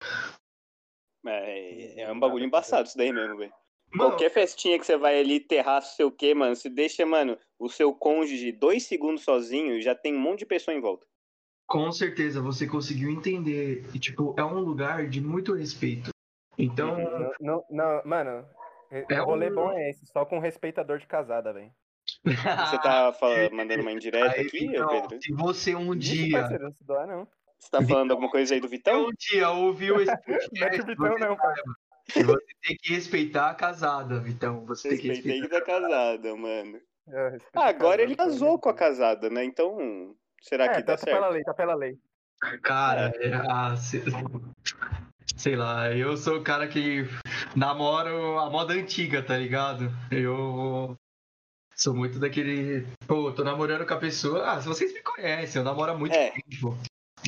É, 1.27 2.03
é 2.03 2.12
um 2.12 2.20
bagulho 2.20 2.44
embaçado 2.44 2.87
isso 2.87 2.96
daí 2.96 3.12
mesmo, 3.12 3.37
velho. 3.37 3.53
Qualquer 3.96 4.31
festinha 4.31 4.79
que 4.79 4.85
você 4.85 4.96
vai 4.96 5.18
ali, 5.18 5.40
terraço, 5.40 5.96
sei 5.96 6.05
o 6.05 6.11
quê, 6.11 6.35
mano, 6.35 6.55
se 6.55 6.68
deixa, 6.68 7.07
mano, 7.07 7.38
o 7.59 7.68
seu 7.68 7.94
cônjuge 7.94 8.53
dois 8.53 8.85
segundos 8.85 9.22
sozinho, 9.22 9.81
já 9.81 9.94
tem 9.94 10.14
um 10.14 10.20
monte 10.20 10.40
de 10.40 10.46
pessoa 10.46 10.77
em 10.77 10.81
volta. 10.81 11.07
Com 11.66 11.90
certeza, 11.90 12.40
você 12.40 12.66
conseguiu 12.66 13.11
entender. 13.11 13.85
E, 13.94 13.98
tipo, 13.98 14.35
é 14.38 14.44
um 14.44 14.61
lugar 14.61 15.09
de 15.09 15.20
muito 15.20 15.52
respeito. 15.55 16.11
Então, 16.59 16.96
Não, 16.96 17.33
não, 17.40 17.64
não, 17.70 18.02
mano, 18.05 18.46
É 18.90 19.20
o 19.20 19.24
rolê 19.24 19.50
um- 19.50 19.55
bom 19.55 19.72
é 19.72 19.90
esse, 19.90 20.07
só 20.07 20.24
com 20.24 20.38
respeitador 20.38 20.98
de 20.98 21.07
casada, 21.07 21.52
velho. 21.52 21.70
Você 22.24 22.79
tá 22.79 23.12
fala- 23.18 23.50
mandando 23.52 23.83
uma 23.83 23.92
indireta 23.92 24.35
Aí, 24.37 24.46
aqui, 24.46 24.64
então, 24.66 24.87
ô 24.87 24.88
Pedro? 25.02 25.18
se 25.22 25.33
você 25.33 25.74
um 25.74 25.90
Isso, 25.92 25.98
dia, 25.98 26.38
parceiro, 26.40 26.64
não 26.64 26.72
se 26.72 26.85
doa, 26.85 27.07
não. 27.07 27.29
Você 27.59 27.70
tá 27.70 27.83
falando 27.83 28.11
alguma 28.12 28.31
coisa 28.31 28.55
aí 28.55 28.61
do 28.61 28.68
Vitão? 28.68 29.07
um 29.09 29.11
dia 29.18 29.50
ouviu 29.50 30.00
esse 30.00 30.07
Não 30.26 30.35
é 30.35 30.38
podcast, 30.38 30.79
do 30.83 30.87
Vitão, 30.87 31.12
você, 31.12 31.18
não, 31.26 31.37
parceiro. 31.37 31.76
você 32.29 32.46
tem 32.62 32.76
que 32.81 32.92
respeitar 32.94 33.50
a 33.50 33.55
casada, 33.55 34.20
Vitão. 34.20 34.64
Você 34.66 34.88
tem 34.90 34.98
que 34.98 35.09
Respeitei 35.09 35.40
respeitar. 35.40 35.61
que 35.64 35.66
tá 35.66 35.81
casada, 35.81 36.37
mano. 36.37 36.81
É, 37.09 37.38
Ah, 37.55 37.66
agora 37.66 38.02
ele 38.02 38.14
casou 38.16 38.59
com 38.59 38.68
a 38.68 38.72
também. 38.72 38.88
casada, 38.88 39.31
né? 39.31 39.44
Então, 39.44 40.14
Será 40.42 40.64
É, 40.66 40.68
que 40.68 40.83
tá, 40.83 40.92
dá 40.92 40.96
tá 40.99 41.05
pela 41.05 41.20
certo? 41.20 41.33
lei, 41.33 41.44
tá 41.44 41.55
pela 41.55 41.75
lei. 41.75 41.99
Cara, 42.62 43.12
é, 43.16 43.33
ah, 43.49 43.77
se- 43.77 44.03
sei 45.37 45.57
lá, 45.57 45.92
eu 45.92 46.16
sou 46.16 46.38
o 46.38 46.42
cara 46.44 46.68
que 46.68 47.05
namoro 47.57 48.38
a 48.38 48.51
moda 48.51 48.75
antiga, 48.75 49.22
tá 49.22 49.37
ligado? 49.37 49.90
Eu 50.11 50.96
sou 51.75 51.94
muito 51.94 52.18
daquele. 52.18 52.87
Pô, 53.07 53.33
tô 53.33 53.42
namorando 53.42 53.87
com 53.87 53.94
a 53.94 53.99
pessoa. 53.99 54.51
Ah, 54.53 54.61
se 54.61 54.68
vocês 54.68 54.92
me 54.92 55.03
conhecem, 55.03 55.61
eu 55.61 55.64
namoro 55.64 55.92
há 55.92 55.96
muito 55.96 56.14
É. 56.14 56.31
tempo. 56.31 56.77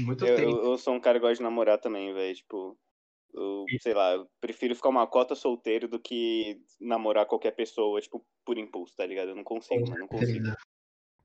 Muito 0.01 0.25
Eu, 0.25 0.37
tempo. 0.37 0.51
eu, 0.51 0.65
eu 0.73 0.79
sou 0.79 0.95
um 0.95 1.01
cara 1.01 1.19
que 1.19 1.23
gosta 1.23 1.37
de 1.37 1.43
namorar 1.43 1.79
também, 1.79 2.13
velho. 2.13 2.35
Tipo, 2.35 2.79
eu, 3.35 3.65
sei 3.81 3.95
lá, 3.95 4.13
eu 4.13 4.29
prefiro 4.41 4.75
ficar 4.77 4.91
uma 4.91 5.07
cota 5.07 5.35
solteiro 5.35 5.89
do 5.89 5.99
que 5.99 6.61
namorar 6.79 7.27
qualquer 7.27 7.53
pessoa, 7.53 8.01
tipo, 8.01 8.25
por 8.45 8.59
impulso, 8.59 8.95
tá 8.95 9.07
ligado? 9.07 9.29
Eu 9.31 9.37
não 9.37 9.43
consigo, 9.45 9.89
mano, 9.89 10.01
não 10.01 10.07
consigo. 10.09 10.47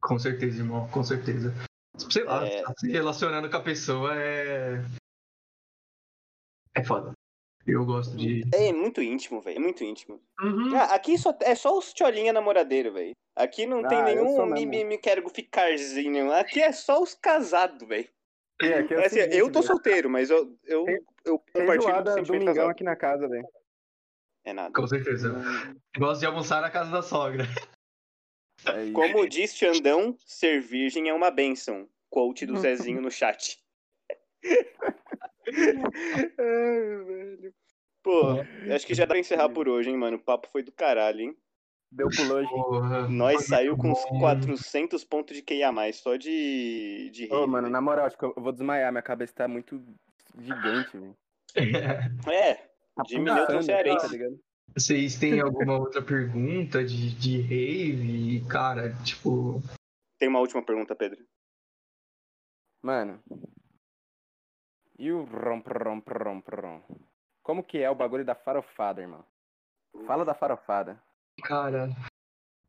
Com 0.01 0.17
certeza, 0.17 0.59
irmão, 0.59 0.87
com 0.89 1.03
certeza. 1.03 1.53
Sei 1.97 2.23
lá, 2.23 2.45
É. 2.45 2.63
se 2.77 2.89
relacionando 2.91 3.49
com 3.49 3.57
a 3.57 3.61
pessoa 3.63 4.15
é. 4.15 4.81
É 6.75 6.83
foda. 6.83 7.11
Eu 7.65 7.85
gosto 7.85 8.17
de. 8.17 8.41
É 8.53 8.73
muito 8.73 9.01
íntimo, 9.01 9.39
velho, 9.41 9.57
é 9.57 9.59
muito 9.59 9.83
íntimo. 9.83 10.21
Uhum. 10.41 10.75
Ah, 10.75 10.95
aqui 10.95 11.17
só, 11.17 11.37
é 11.41 11.55
só 11.55 11.77
os 11.77 11.93
tiolinha 11.93 12.33
namoradeiro, 12.33 12.91
velho. 12.93 13.11
Aqui 13.35 13.65
não 13.65 13.87
tem 13.87 13.97
Ah, 13.99 14.11
eu 14.11 14.15
nenhum 14.23 14.45
me, 14.47 14.65
me, 14.65 14.83
me 14.83 14.97
quero 14.97 15.27
ficarzinho. 15.29 16.31
Aqui 16.33 16.61
é 16.61 16.71
só 16.71 17.01
os 17.01 17.13
casados, 17.15 17.87
velho. 17.87 18.09
É, 18.61 18.79
aqui 18.79 18.93
é 18.93 19.05
Assim, 19.05 19.19
seguinte, 19.21 19.37
eu 19.37 19.47
tô 19.51 19.59
velho. 19.61 19.67
solteiro, 19.67 20.09
mas 20.09 20.29
eu, 20.29 20.57
eu, 20.65 20.83
Tem- 20.85 20.99
eu 21.25 21.39
compartilho 21.39 21.95
sentimento 22.13 22.27
domingão 22.27 22.53
casado. 22.55 22.69
aqui 22.71 22.83
na 22.83 22.95
casa, 22.95 23.27
velho. 23.27 23.47
É 24.45 24.51
nada. 24.53 24.73
Com 24.73 24.85
certeza. 24.87 25.33
Gosto 25.97 26.19
de 26.19 26.25
almoçar 26.25 26.61
na 26.61 26.69
casa 26.69 26.91
da 26.91 27.01
sogra. 27.01 27.45
É. 28.65 28.91
Como 28.91 29.27
diz 29.27 29.55
Xandão, 29.55 30.15
ser 30.25 30.61
virgem 30.61 31.09
é 31.09 31.13
uma 31.13 31.31
benção. 31.31 31.87
Quote 32.09 32.45
do 32.45 32.57
Zezinho 32.57 33.01
no 33.01 33.09
chat. 33.11 33.57
Ai, 35.47 37.03
velho. 37.05 37.53
Pô, 38.03 38.21
acho 38.73 38.85
que 38.85 38.93
já 38.93 39.03
dá 39.05 39.09
pra 39.09 39.19
encerrar 39.19 39.49
por 39.49 39.67
hoje, 39.69 39.89
hein, 39.89 39.97
mano. 39.97 40.17
O 40.17 40.19
papo 40.19 40.47
foi 40.51 40.61
do 40.61 40.71
caralho, 40.71 41.21
hein? 41.21 41.37
Deu 41.91 42.09
pro 42.09 42.27
lanche. 42.27 42.49
Porra. 42.49 43.07
Nós 43.07 43.45
saiu 43.45 43.77
com 43.77 43.91
uns 43.91 44.03
bom. 44.09 44.19
400 44.19 45.03
pontos 45.05 45.35
de 45.35 45.41
QI 45.41 45.63
a 45.63 45.71
mais, 45.71 45.97
só 45.97 46.15
de, 46.15 47.09
de 47.11 47.25
Ô, 47.31 47.41
rave, 47.41 47.47
mano, 47.47 47.61
velho. 47.63 47.71
na 47.73 47.81
moral, 47.81 48.05
acho 48.07 48.17
que 48.17 48.25
eu 48.25 48.33
vou 48.35 48.51
desmaiar. 48.51 48.91
Minha 48.91 49.01
cabeça 49.01 49.33
tá 49.33 49.47
muito 49.47 49.81
gigante, 50.39 50.97
velho. 50.97 51.15
É, 52.27 52.55
Tá 52.95 53.03
Jimmy 53.07 53.25
Neutron 53.25 53.45
pulsando, 53.45 53.63
cearense. 53.63 54.05
Tá 54.05 54.11
ligado? 54.11 54.39
Vocês 54.75 55.19
têm 55.19 55.39
alguma 55.39 55.77
outra 55.77 56.01
pergunta 56.01 56.83
de, 56.83 57.13
de 57.15 57.41
rave? 57.41 58.37
E, 58.37 58.45
Cara, 58.45 58.93
tipo. 59.03 59.61
tem 60.17 60.29
uma 60.29 60.39
última 60.39 60.63
pergunta, 60.63 60.95
Pedro. 60.95 61.23
Mano. 62.81 63.21
E 64.97 65.11
o 65.11 65.23
rom, 65.23 65.61
rom, 65.65 66.01
rom, 66.07 66.43
rom? 66.49 66.81
Como 67.43 67.63
que 67.63 67.77
é 67.79 67.89
o 67.89 67.95
bagulho 67.95 68.25
da 68.25 68.35
farofada, 68.35 69.01
irmão? 69.01 69.25
Fala 70.07 70.25
da 70.25 70.33
farofada. 70.33 71.01
Cara, 71.43 71.89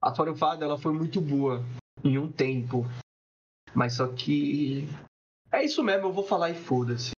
a 0.01 0.15
farofada 0.15 0.65
ela 0.65 0.79
foi 0.79 0.93
muito 0.93 1.21
boa 1.21 1.63
em 2.03 2.19
um 2.19 2.31
tempo. 2.31 2.85
Mas 3.75 3.95
só 3.95 4.09
que. 4.09 4.87
É 5.53 5.65
isso 5.65 5.83
mesmo, 5.83 6.09
eu 6.09 6.13
vou 6.13 6.25
falar 6.25 6.51
e 6.51 6.55
foda-se. 6.55 7.13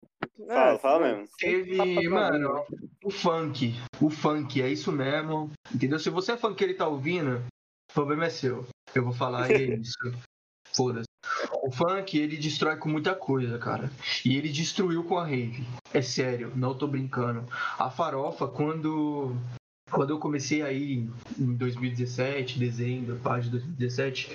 Fala, 0.47 0.73
É, 0.75 0.79
fala 0.79 1.01
mano, 1.01 1.17
mesmo. 1.19 1.29
Teve, 1.39 2.09
mano, 2.09 2.65
o 3.05 3.11
funk. 3.11 3.75
O 4.01 4.11
funk, 4.11 4.61
é 4.63 4.69
isso 4.69 4.93
mesmo. 4.93 5.51
Entendeu? 5.75 5.99
Se 5.99 6.11
você 6.11 6.33
é 6.33 6.37
funkeiro 6.37 6.73
e 6.73 6.77
tá 6.77 6.87
ouvindo, 6.87 7.43
o 7.91 7.95
problema 7.95 8.27
é 8.27 8.31
seu. 8.31 8.67
Eu 8.95 9.05
vou 9.05 9.13
falar 9.13 9.51
e 9.51 9.55
é 9.55 9.75
isso. 9.77 9.97
Foda-se. 10.75 11.07
O 11.63 11.71
funk, 11.73 12.17
ele 12.19 12.37
destrói 12.37 12.77
com 12.77 12.89
muita 12.89 13.15
coisa, 13.15 13.59
cara. 13.59 13.91
E 14.25 14.37
ele 14.37 14.49
destruiu 14.51 15.03
com 15.05 15.17
a 15.19 15.25
rave. 15.25 15.65
É 15.93 16.03
sério, 16.03 16.53
não 16.55 16.77
tô 16.77 16.87
brincando. 16.87 17.45
A 17.79 17.91
farofa, 17.91 18.47
quando. 18.47 19.35
Quando 19.91 20.11
eu 20.11 20.19
comecei 20.19 20.63
aí 20.63 21.09
em 21.39 21.55
2017, 21.57 22.59
dezembro, 22.59 23.17
pá, 23.21 23.39
de 23.39 23.51
2017, 23.51 24.35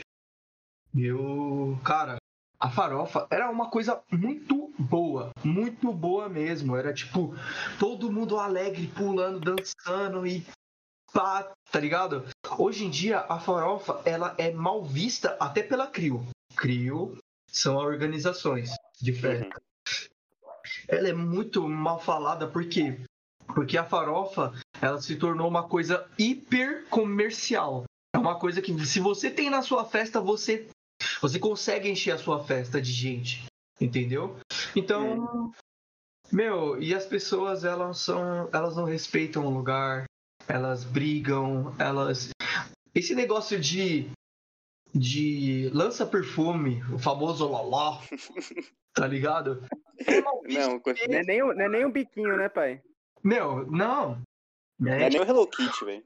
eu. 0.95 1.77
Cara, 1.83 2.17
a 2.61 2.69
farofa 2.69 3.25
era 3.31 3.49
uma 3.49 3.71
coisa 3.71 3.99
muito 4.11 4.71
boa, 4.77 5.31
muito 5.43 5.91
boa 5.91 6.29
mesmo. 6.29 6.75
Era 6.75 6.93
tipo, 6.93 7.33
todo 7.79 8.11
mundo 8.11 8.37
alegre, 8.37 8.85
pulando, 8.95 9.39
dançando 9.39 10.27
e 10.27 10.45
pá, 11.11 11.51
tá 11.71 11.79
ligado? 11.79 12.23
Hoje 12.59 12.85
em 12.85 12.89
dia, 12.91 13.21
a 13.21 13.39
farofa, 13.39 13.99
ela 14.05 14.35
é 14.37 14.51
mal 14.51 14.83
vista 14.83 15.35
até 15.39 15.63
pela 15.63 15.87
CRIO. 15.87 16.23
CRIO 16.55 17.17
são 17.47 17.77
organizações 17.77 18.69
de 19.01 19.11
festa. 19.11 19.59
Ela 20.87 21.09
é 21.09 21.13
muito 21.13 21.67
mal 21.67 21.99
falada, 21.99 22.47
por 22.47 22.63
quê? 22.65 22.99
Porque 23.47 23.75
a 23.75 23.83
farofa, 23.83 24.53
ela 24.79 25.01
se 25.01 25.15
tornou 25.15 25.47
uma 25.47 25.67
coisa 25.67 26.07
hiper 26.17 26.85
comercial. 26.89 27.85
É 28.13 28.19
uma 28.19 28.37
coisa 28.37 28.61
que, 28.61 28.85
se 28.85 28.99
você 28.99 29.31
tem 29.31 29.49
na 29.49 29.63
sua 29.63 29.83
festa, 29.83 30.21
você 30.21 30.69
você 31.21 31.39
consegue 31.39 31.89
encher 31.89 32.11
a 32.11 32.17
sua 32.17 32.43
festa 32.43 32.81
de 32.81 32.91
gente, 32.91 33.45
entendeu? 33.79 34.37
Então, 34.75 35.51
meu, 36.31 36.81
e 36.81 36.93
as 36.93 37.05
pessoas 37.05 37.63
elas 37.63 37.99
são, 37.99 38.49
elas 38.53 38.75
não 38.75 38.85
respeitam 38.85 39.45
o 39.45 39.49
lugar, 39.49 40.05
elas 40.47 40.83
brigam, 40.83 41.73
elas 41.79 42.29
esse 42.93 43.15
negócio 43.15 43.59
de 43.59 44.09
de 44.93 45.69
lança 45.73 46.05
perfume, 46.05 46.83
o 46.93 46.99
famoso 46.99 47.47
loló, 47.47 48.01
tá 48.93 49.07
ligado? 49.07 49.63
É. 50.05 50.19
Não, 50.19 50.41
Não 50.43 51.17
é, 51.17 51.23
nem, 51.23 51.41
o- 51.43 51.53
não 51.53 51.65
é 51.65 51.69
nem 51.69 51.85
um 51.85 51.91
biquinho, 51.91 52.35
né, 52.35 52.49
pai? 52.49 52.81
Meu, 53.23 53.65
não. 53.71 54.21
não 54.77 54.91
É, 54.91 55.03
é 55.03 55.09
nem 55.09 55.21
o 55.21 55.23
Hello 55.23 55.47
Kitty, 55.47 55.85
velho. 55.85 56.03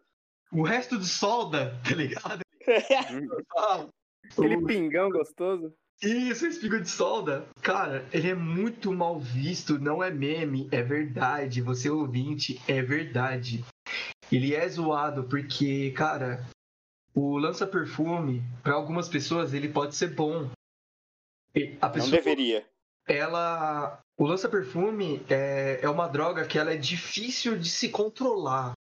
o 0.51 0.61
resto 0.61 0.99
de 0.99 1.07
solda, 1.07 1.79
tá 1.83 1.95
ligado? 1.95 2.41
Ah, 3.57 3.87
Aquele 4.37 4.57
o- 4.57 4.65
pingão 4.65 5.09
gostoso. 5.09 5.73
Isso, 6.01 6.45
esse 6.45 6.59
pingo 6.59 6.79
de 6.81 6.89
solda. 6.89 7.47
Cara, 7.61 8.05
ele 8.11 8.29
é 8.29 8.35
muito 8.35 8.91
mal 8.91 9.17
visto, 9.17 9.79
não 9.79 10.03
é 10.03 10.11
meme, 10.11 10.67
é 10.71 10.81
verdade. 10.83 11.61
Você 11.61 11.89
ouvinte, 11.89 12.61
é 12.67 12.81
verdade. 12.81 13.63
Ele 14.29 14.53
é 14.53 14.67
zoado 14.67 15.23
porque, 15.23 15.91
cara, 15.91 16.45
o 17.13 17.37
lança-perfume, 17.37 18.43
para 18.61 18.73
algumas 18.73 19.07
pessoas, 19.07 19.53
ele 19.53 19.69
pode 19.69 19.95
ser 19.95 20.13
bom. 20.13 20.49
E 21.55 21.77
A 21.81 21.85
Não 21.87 21.93
pessoa, 21.93 22.11
deveria. 22.11 22.65
ela. 23.07 23.99
O 24.17 24.25
lança-perfume 24.25 25.21
é, 25.29 25.79
é 25.81 25.89
uma 25.89 26.07
droga 26.07 26.45
que 26.45 26.57
ela 26.59 26.73
é 26.73 26.77
difícil 26.77 27.57
de 27.57 27.69
se 27.69 27.87
controlar. 27.89 28.73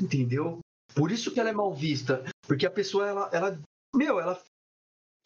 Entendeu? 0.00 0.58
Por 0.94 1.12
isso 1.12 1.32
que 1.32 1.38
ela 1.38 1.50
é 1.50 1.52
mal 1.52 1.72
vista. 1.72 2.24
Porque 2.46 2.66
a 2.66 2.70
pessoa, 2.70 3.06
ela. 3.06 3.30
ela 3.32 3.60
meu, 3.94 4.18
ela 4.20 4.40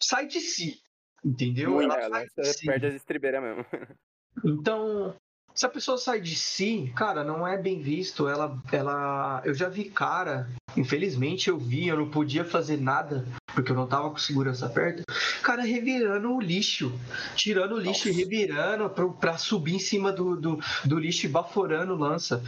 sai 0.03 0.27
de 0.27 0.39
si. 0.39 0.79
Entendeu? 1.23 1.71
Muito. 1.71 1.93
Ela 1.93 2.03
Ela 2.03 2.25
sai 2.29 2.43
de 2.43 2.53
si. 2.53 2.65
perde 2.65 2.87
as 2.87 2.95
estribeiras 2.95 3.41
mesmo. 3.41 3.65
Então, 4.45 5.13
se 5.53 5.65
a 5.65 5.69
pessoa 5.69 5.97
sai 5.97 6.21
de 6.21 6.35
si, 6.37 6.89
cara, 6.95 7.21
não 7.21 7.45
é 7.45 7.57
bem 7.57 7.81
visto. 7.81 8.29
Ela, 8.29 8.57
ela, 8.71 9.41
eu 9.43 9.53
já 9.53 9.67
vi 9.67 9.89
cara, 9.89 10.47
infelizmente 10.77 11.49
eu 11.49 11.57
vi, 11.57 11.89
eu 11.89 11.97
não 11.97 12.09
podia 12.09 12.45
fazer 12.45 12.77
nada 12.77 13.25
porque 13.53 13.73
eu 13.73 13.75
não 13.75 13.85
tava 13.85 14.09
com 14.09 14.17
segurança 14.17 14.69
perto. 14.69 15.03
Cara 15.43 15.63
revirando 15.63 16.33
o 16.33 16.39
lixo, 16.39 16.93
tirando 17.35 17.73
o 17.75 17.77
lixo 17.77 18.07
e 18.07 18.11
Nossa. 18.11 18.23
revirando 18.23 18.89
pra, 18.89 19.09
pra 19.09 19.37
subir 19.37 19.75
em 19.75 19.79
cima 19.79 20.13
do, 20.13 20.39
do, 20.39 20.59
do 20.85 20.97
lixo 20.97 21.25
e 21.25 21.29
baforando 21.29 21.93
lança. 21.93 22.41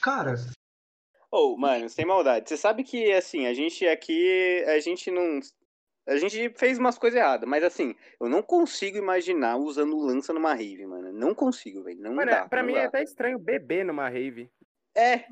Cara, 0.00 0.36
Ô, 1.30 1.56
mano, 1.56 1.88
sem 1.90 2.06
maldade. 2.06 2.48
Você 2.48 2.56
sabe 2.56 2.84
que, 2.84 3.12
assim, 3.12 3.46
a 3.46 3.52
gente 3.52 3.86
aqui, 3.86 4.64
a 4.68 4.78
gente 4.78 5.10
não. 5.10 5.40
A 6.06 6.16
gente 6.18 6.50
fez 6.56 6.78
umas 6.78 6.96
coisas 6.96 7.18
erradas, 7.18 7.48
mas 7.48 7.64
assim, 7.64 7.94
eu 8.20 8.28
não 8.28 8.42
consigo 8.42 8.96
imaginar 8.96 9.56
usando 9.56 9.98
lança 9.98 10.32
numa 10.32 10.54
rave, 10.54 10.86
mano. 10.86 11.12
Não 11.12 11.34
consigo, 11.34 11.82
velho. 11.82 12.00
Não 12.00 12.14
Mano, 12.14 12.30
dá. 12.30 12.48
pra 12.48 12.60
não 12.62 12.68
mim 12.68 12.74
dá. 12.74 12.80
é 12.82 12.84
até 12.86 13.02
estranho 13.02 13.38
beber 13.38 13.84
numa 13.84 14.08
rave. 14.08 14.48
É, 14.96 15.24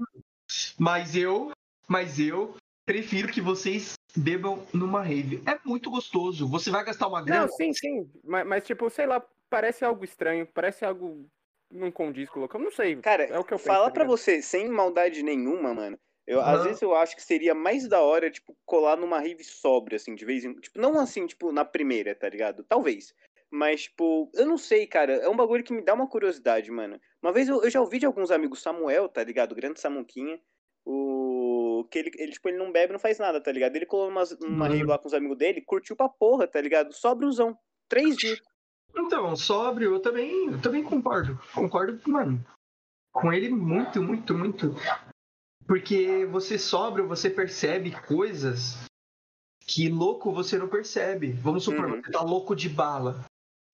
mas 0.78 1.14
eu, 1.16 1.52
mas 1.88 2.18
eu 2.18 2.56
prefiro 2.84 3.28
que 3.32 3.40
vocês 3.40 3.94
bebam 4.16 4.66
numa 4.72 5.02
rave. 5.02 5.42
É 5.46 5.58
muito 5.64 5.90
gostoso. 5.90 6.46
Você 6.48 6.70
vai 6.70 6.84
gastar 6.84 7.06
uma 7.08 7.22
grana. 7.22 7.42
Não, 7.42 7.48
sim, 7.48 7.72
sim. 7.72 8.10
Mas, 8.24 8.46
mas, 8.46 8.64
tipo, 8.66 8.90
sei 8.90 9.06
lá, 9.06 9.24
parece 9.48 9.84
algo 9.84 10.04
estranho. 10.04 10.46
Parece 10.52 10.84
algo. 10.84 11.26
Não 11.70 11.90
condiz 11.90 12.28
com 12.28 12.38
o 12.40 12.42
local. 12.42 12.60
Não 12.60 12.70
sei. 12.70 12.96
cara, 12.96 13.24
É 13.24 13.38
o 13.38 13.44
que 13.44 13.54
eu 13.54 13.58
falar 13.58 13.86
tá 13.86 13.90
pra 13.92 14.02
ligado? 14.02 14.16
você, 14.18 14.42
sem 14.42 14.68
maldade 14.68 15.22
nenhuma, 15.22 15.72
mano. 15.72 15.98
Eu, 16.26 16.40
Às 16.40 16.46
Aham. 16.60 16.64
vezes 16.64 16.82
eu 16.82 16.94
acho 16.94 17.14
que 17.14 17.22
seria 17.22 17.54
mais 17.54 17.86
da 17.86 18.00
hora, 18.00 18.30
tipo, 18.30 18.56
colar 18.64 18.96
numa 18.96 19.18
rave 19.18 19.44
sóbria, 19.44 19.96
assim, 19.96 20.14
de 20.14 20.24
vez 20.24 20.44
em 20.44 20.54
Tipo, 20.54 20.78
não 20.80 20.98
assim, 20.98 21.26
tipo, 21.26 21.52
na 21.52 21.64
primeira, 21.64 22.14
tá 22.14 22.28
ligado? 22.28 22.64
Talvez. 22.64 23.14
Mas, 23.50 23.82
tipo, 23.84 24.30
eu 24.34 24.46
não 24.46 24.56
sei, 24.58 24.86
cara. 24.86 25.12
É 25.14 25.28
um 25.28 25.36
bagulho 25.36 25.62
que 25.62 25.72
me 25.72 25.82
dá 25.82 25.94
uma 25.94 26.08
curiosidade, 26.08 26.70
mano. 26.70 26.98
Uma 27.22 27.32
vez 27.32 27.48
eu, 27.48 27.62
eu 27.62 27.70
já 27.70 27.80
ouvi 27.80 27.98
de 27.98 28.06
alguns 28.06 28.30
amigos, 28.30 28.60
Samuel, 28.62 29.08
tá 29.08 29.22
ligado? 29.22 29.52
O 29.52 29.54
grande 29.54 29.78
Samuquinha. 29.80 30.40
O. 30.84 31.86
Que 31.90 31.98
ele, 31.98 32.10
ele, 32.16 32.32
tipo, 32.32 32.48
ele 32.48 32.58
não 32.58 32.72
bebe, 32.72 32.92
não 32.92 32.98
faz 32.98 33.18
nada, 33.18 33.40
tá 33.40 33.52
ligado? 33.52 33.76
Ele 33.76 33.86
colou 33.86 34.08
numa, 34.10 34.24
numa 34.40 34.66
Uhum. 34.66 34.72
rave 34.72 34.84
lá 34.84 34.98
com 34.98 35.06
os 35.06 35.14
amigos 35.14 35.36
dele, 35.36 35.60
curtiu 35.60 35.94
pra 35.94 36.08
porra, 36.08 36.46
tá 36.48 36.60
ligado? 36.60 36.92
Sóbriozão. 36.92 37.56
três 37.88 38.16
dias. 38.16 38.40
Então, 38.96 39.36
sóbrio, 39.36 39.94
eu 39.94 40.00
também, 40.00 40.46
eu 40.46 40.60
também 40.60 40.82
concordo. 40.82 41.38
Concordo, 41.54 42.00
mano. 42.10 42.44
Com 43.12 43.32
ele 43.32 43.50
muito, 43.50 44.02
muito, 44.02 44.34
muito. 44.34 44.74
Porque 45.66 46.26
você 46.26 46.58
sóbrio, 46.58 47.08
você 47.08 47.30
percebe 47.30 47.90
coisas 48.06 48.76
que 49.66 49.88
louco 49.88 50.30
você 50.32 50.58
não 50.58 50.68
percebe. 50.68 51.32
Vamos 51.32 51.64
supor, 51.64 51.86
Uhum. 51.90 52.02
você 52.02 52.10
tá 52.10 52.20
louco 52.20 52.54
de 52.54 52.68
bala. 52.68 53.24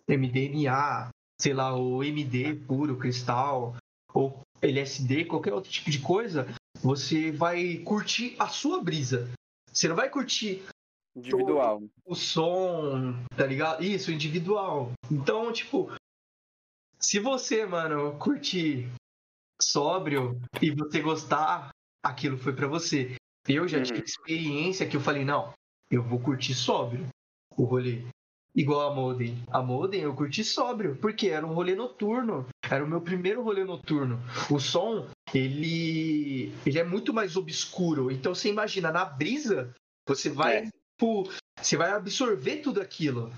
MDMA, 0.08 1.10
sei 1.40 1.52
lá, 1.52 1.76
o 1.76 2.02
MD 2.02 2.54
puro, 2.66 2.96
cristal, 2.96 3.76
ou 4.12 4.40
LSD, 4.62 5.24
qualquer 5.24 5.52
outro 5.52 5.70
tipo 5.70 5.90
de 5.90 6.00
coisa, 6.00 6.46
você 6.80 7.30
vai 7.32 7.78
curtir 7.78 8.36
a 8.38 8.48
sua 8.48 8.82
brisa. 8.82 9.28
Você 9.72 9.88
não 9.88 9.96
vai 9.96 10.08
curtir 10.10 10.62
Individual. 11.16 11.82
o 12.04 12.14
som, 12.14 13.14
tá 13.36 13.46
ligado? 13.46 13.82
Isso, 13.84 14.10
individual. 14.12 14.92
Então, 15.10 15.52
tipo, 15.52 15.90
se 16.98 17.18
você, 17.18 17.64
mano, 17.66 18.16
curtir 18.18 18.88
sóbrio 19.62 20.40
e 20.60 20.70
você 20.70 21.00
gostar, 21.00 21.70
aquilo 22.02 22.38
foi 22.38 22.52
pra 22.52 22.66
você. 22.66 23.14
Eu 23.48 23.66
já 23.68 23.78
Uhum. 23.78 23.84
tive 23.84 24.02
experiência 24.04 24.86
que 24.86 24.96
eu 24.96 25.00
falei, 25.00 25.24
não, 25.24 25.52
eu 25.90 26.02
vou 26.02 26.18
curtir 26.20 26.54
sóbrio 26.54 27.06
o 27.56 27.64
rolê. 27.64 28.02
Igual 28.54 28.90
a 28.90 28.94
Molden. 28.94 29.36
A 29.48 29.62
Molden 29.62 30.00
eu 30.02 30.14
curti 30.14 30.42
sóbrio, 30.42 30.96
porque 30.96 31.28
era 31.28 31.46
um 31.46 31.52
rolê 31.54 31.74
noturno. 31.76 32.46
Era 32.68 32.84
o 32.84 32.88
meu 32.88 33.00
primeiro 33.00 33.42
rolê 33.42 33.62
noturno. 33.64 34.18
O 34.50 34.58
som, 34.58 35.06
ele, 35.32 36.52
ele 36.66 36.78
é 36.78 36.84
muito 36.84 37.12
mais 37.14 37.36
obscuro. 37.36 38.10
Então 38.10 38.34
você 38.34 38.48
imagina, 38.48 38.90
na 38.90 39.04
brisa, 39.04 39.72
você 40.06 40.28
vai, 40.30 40.56
É. 40.58 40.62
tipo, 40.64 41.30
você 41.56 41.76
vai 41.76 41.90
absorver 41.92 42.56
tudo 42.56 42.80
aquilo. 42.80 43.32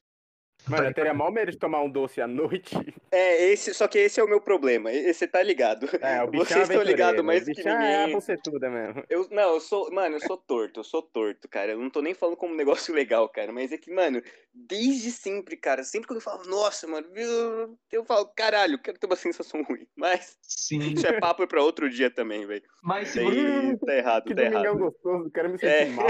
Mano, 0.69 0.87
eu 0.87 0.95
teria 0.95 1.13
mal 1.13 1.31
medo 1.33 1.51
de 1.51 1.59
tomar 1.59 1.83
um 1.83 1.91
doce 1.91 2.21
à 2.21 2.27
noite. 2.27 2.75
É, 3.15 3.51
esse, 3.53 3.75
só 3.75 3.87
que 3.87 3.99
esse 3.99 4.19
é 4.19 4.25
o 4.25 4.27
meu 4.29 4.41
problema. 4.41 4.91
Você 4.91 5.29
tá 5.29 5.43
ligado. 5.43 5.87
É, 6.01 6.23
o 6.23 6.29
bichão 6.29 6.47
Vocês 6.47 6.71
estão 6.71 6.83
ligados 6.83 7.23
mais 7.23 7.47
o 7.47 7.53
que 7.53 7.61
é 7.61 7.71
a 7.71 7.99
ninguém. 8.01 8.15
bucetuda 8.15 8.71
mesmo. 8.71 9.05
Eu, 9.11 9.29
não, 9.31 9.53
eu 9.53 9.61
sou. 9.61 9.93
Mano, 9.93 10.17
eu 10.17 10.21
sou 10.21 10.39
torto, 10.39 10.81
eu 10.81 10.85
sou 10.85 11.03
torto, 11.03 11.47
cara. 11.47 11.73
Eu 11.73 11.79
não 11.79 11.91
tô 11.91 12.01
nem 12.01 12.15
falando 12.15 12.39
como 12.39 12.55
um 12.55 12.57
negócio 12.57 12.95
legal, 12.97 13.29
cara. 13.29 13.53
Mas 13.53 13.71
é 13.71 13.77
que, 13.77 13.93
mano, 13.93 14.23
desde 14.55 15.11
sempre, 15.11 15.59
cara, 15.59 15.85
sempre 15.85 16.09
que 16.09 16.15
eu 16.15 16.21
falo, 16.23 16.45
nossa, 16.49 16.87
mano, 16.87 17.07
eu, 17.15 17.77
eu 17.93 18.03
falo, 18.07 18.25
caralho, 18.35 18.79
quero 18.79 18.99
ter 18.99 19.05
uma 19.07 19.15
sensação 19.17 19.61
ruim. 19.69 19.87
Mas 19.95 20.39
Sim. 20.41 20.79
isso 20.95 21.07
é 21.07 21.21
papo 21.21 21.47
pra 21.47 21.63
outro 21.63 21.91
dia 21.91 22.11
também, 22.11 22.47
velho. 22.47 22.63
Mas 22.83 23.09
se 23.11 23.23
você, 23.23 23.77
tá 23.85 23.95
errado, 23.95 24.25
Que 24.25 24.35
tá 24.35 24.43
errado. 24.45 24.79
gostoso, 24.79 25.31
quero 25.35 25.51
me 25.51 25.59
sentir 25.59 25.71
É. 25.71 25.85
mal. 25.91 26.07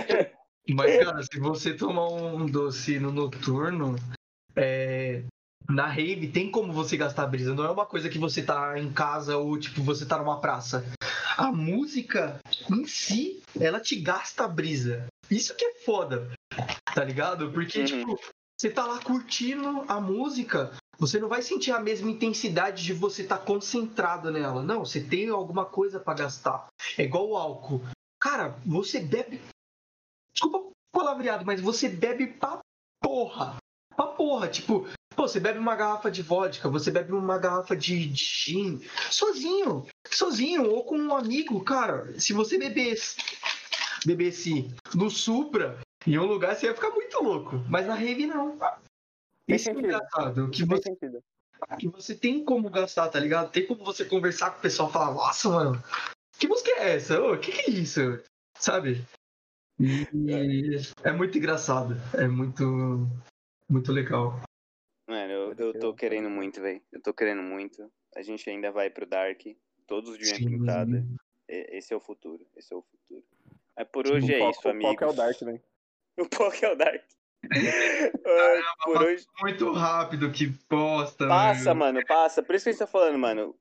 mas, 0.71 1.05
cara, 1.05 1.21
se 1.25 1.41
você 1.41 1.75
tomar 1.77 2.07
um 2.13 2.47
doce 2.47 3.01
no 3.01 3.11
noturno, 3.11 3.97
é, 4.57 5.25
na 5.69 5.87
rave 5.87 6.29
tem 6.29 6.51
como 6.51 6.73
você 6.73 6.97
gastar 6.97 7.27
brisa. 7.27 7.55
Não 7.55 7.65
é 7.65 7.71
uma 7.71 7.87
coisa 7.87 8.09
que 8.09 8.19
você 8.19 8.43
tá 8.43 8.79
em 8.79 8.93
casa 8.93 9.37
ou, 9.37 9.59
tipo, 9.59 9.83
você 9.83 10.05
tá 10.07 10.19
numa 10.19 10.41
praça. 10.41 10.85
A 11.37 11.51
música 11.51 12.39
em 12.71 12.87
si, 12.87 13.43
ela 13.59 13.81
te 13.81 13.97
gasta 13.97 14.45
a 14.45 14.49
brisa. 14.49 15.07
Isso 15.31 15.55
que 15.57 15.65
é 15.65 15.75
foda, 15.85 16.31
tá 16.95 17.03
ligado? 17.05 17.51
Porque, 17.53 17.81
Uhum. 17.81 17.85
tipo, 17.87 18.21
você 18.61 18.71
tá 18.71 18.87
lá 18.87 19.01
curtindo 19.01 19.85
a 19.89 20.01
música, 20.01 20.73
você 20.99 21.19
não 21.19 21.29
vai 21.29 21.41
sentir 21.43 21.73
a 21.73 21.81
mesma 21.81 22.11
intensidade 22.11 22.85
de 22.85 22.93
você 22.93 23.23
estar 23.23 23.39
concentrado 23.39 24.31
nela. 24.31 24.63
Não, 24.63 24.85
você 24.85 25.03
tem 25.03 25.29
alguma 25.31 25.65
coisa 25.65 25.99
pra 25.99 26.15
gastar. 26.15 26.67
É 26.99 27.03
igual 27.03 27.29
o 27.29 27.37
álcool. 27.37 27.81
Cara, 28.21 28.55
você 28.65 29.01
bebe. 29.01 29.41
Desculpa 30.35 30.59
o 30.59 30.73
palavreado, 30.93 31.45
mas 31.45 31.61
você 31.61 31.89
bebe 31.89 32.27
pra 32.27 32.61
porra. 33.03 33.57
Pra 33.97 34.07
porra. 34.07 34.49
Tipo, 34.49 34.87
pô, 35.15 35.29
você 35.29 35.41
bebe 35.41 35.59
uma 35.59 35.77
garrafa 35.77 36.11
de 36.11 36.23
vodka, 36.23 36.69
você 36.69 36.91
bebe 36.91 37.13
uma 37.13 37.39
garrafa 37.39 37.77
de, 37.77 38.07
de 38.07 38.25
gin, 38.25 38.81
sozinho. 39.11 39.87
Sozinho, 40.11 40.69
ou 40.71 40.85
com 40.85 40.99
um 40.99 41.15
amigo, 41.15 41.63
cara. 41.65 42.19
Se 42.19 42.33
você 42.33 42.59
bebesse, 42.59 43.17
bebesse 44.05 44.75
no 44.95 45.11
Supra, 45.11 45.79
em 46.07 46.19
um 46.19 46.27
lugar, 46.27 46.55
você 46.55 46.67
ia 46.67 46.75
ficar 46.75 46.91
muito 46.91 47.23
louco. 47.23 47.57
Mas 47.69 47.87
na 47.87 47.95
rave, 47.95 48.27
não. 48.27 48.59
Tem 49.47 49.57
Isso 49.57 49.71
é 49.71 49.73
engraçado. 49.73 50.51
Que 50.51 50.59
Tem 50.59 50.67
você, 50.67 50.83
sentido. 50.83 51.23
que 51.79 51.89
você 51.89 52.15
tem 52.15 52.45
como 52.45 52.71
gastar, 52.71 53.09
tá 53.09 53.19
ligado? 53.19 53.51
Tem 53.51 53.67
como 53.67 53.85
você 53.85 54.05
conversar 54.05 54.51
com 54.51 54.59
o 54.59 54.63
pessoal 54.63 54.89
e 54.89 54.93
falar, 54.93 55.15
nossa, 55.15 55.49
mano, 55.49 55.83
que 56.39 56.49
música 56.49 56.71
é 56.73 56.97
essa? 56.97 57.23
Ô, 57.23 57.37
que 57.39 57.53
que 57.53 57.71
é 57.71 57.75
isso? 57.75 58.21
Sabe? 58.59 59.05
E 59.81 60.07
é 61.03 61.13
muito 61.13 61.39
engraçado. 61.39 61.97
É 62.15 62.27
muito, 62.27 63.09
muito 63.73 63.93
legal. 63.93 64.41
Mano, 65.09 65.33
eu, 65.33 65.55
eu 65.57 65.79
tô 65.81 65.95
querendo 65.95 66.31
muito, 66.31 66.61
velho. 66.61 66.81
Eu 66.93 67.01
tô 67.03 67.13
querendo 67.13 67.43
muito. 67.43 67.91
A 68.17 68.23
gente 68.23 68.49
ainda 68.49 68.71
vai 68.71 68.89
pro 68.91 69.07
Dark. 69.07 69.41
Todos 69.87 70.11
os 70.11 70.19
dias 70.19 70.37
Sim. 70.37 70.47
pintada. 70.59 71.05
Esse 71.49 71.93
é 71.93 71.97
o 71.97 72.01
futuro. 72.01 72.47
Esse 72.57 72.73
é 72.73 72.77
o 72.77 72.83
futuro. 72.83 73.25
Mas 73.77 73.89
por 73.89 74.05
Tipo, 74.05 74.17
hoje 74.17 74.35
é 74.35 74.51
isso, 74.51 74.61
qual- 74.63 74.73
amigos. 74.75 74.97
Qual 74.97 74.97
que 74.97 75.05
é 75.05 75.09
o 75.09 75.13
Dark, 75.13 75.41
velho? 75.41 75.63
O 76.19 76.29
Poké 76.29 76.67
é 76.67 76.73
o 76.73 76.77
Dark. 76.77 77.03
Ai, 77.51 78.63
por 78.85 79.03
hoje. 79.03 79.27
Muito 79.41 79.73
rápido 79.73 80.31
que 80.31 80.49
posta. 80.69 81.27
Passa, 81.27 81.75
mano. 81.75 81.95
mano, 81.95 82.07
passa. 82.07 82.43
Por 82.43 82.55
isso 82.55 82.65
que 82.65 82.69
a 82.71 82.73
gente 82.73 82.79
tá 82.81 82.87
falando, 82.87 83.19
mano. 83.19 83.57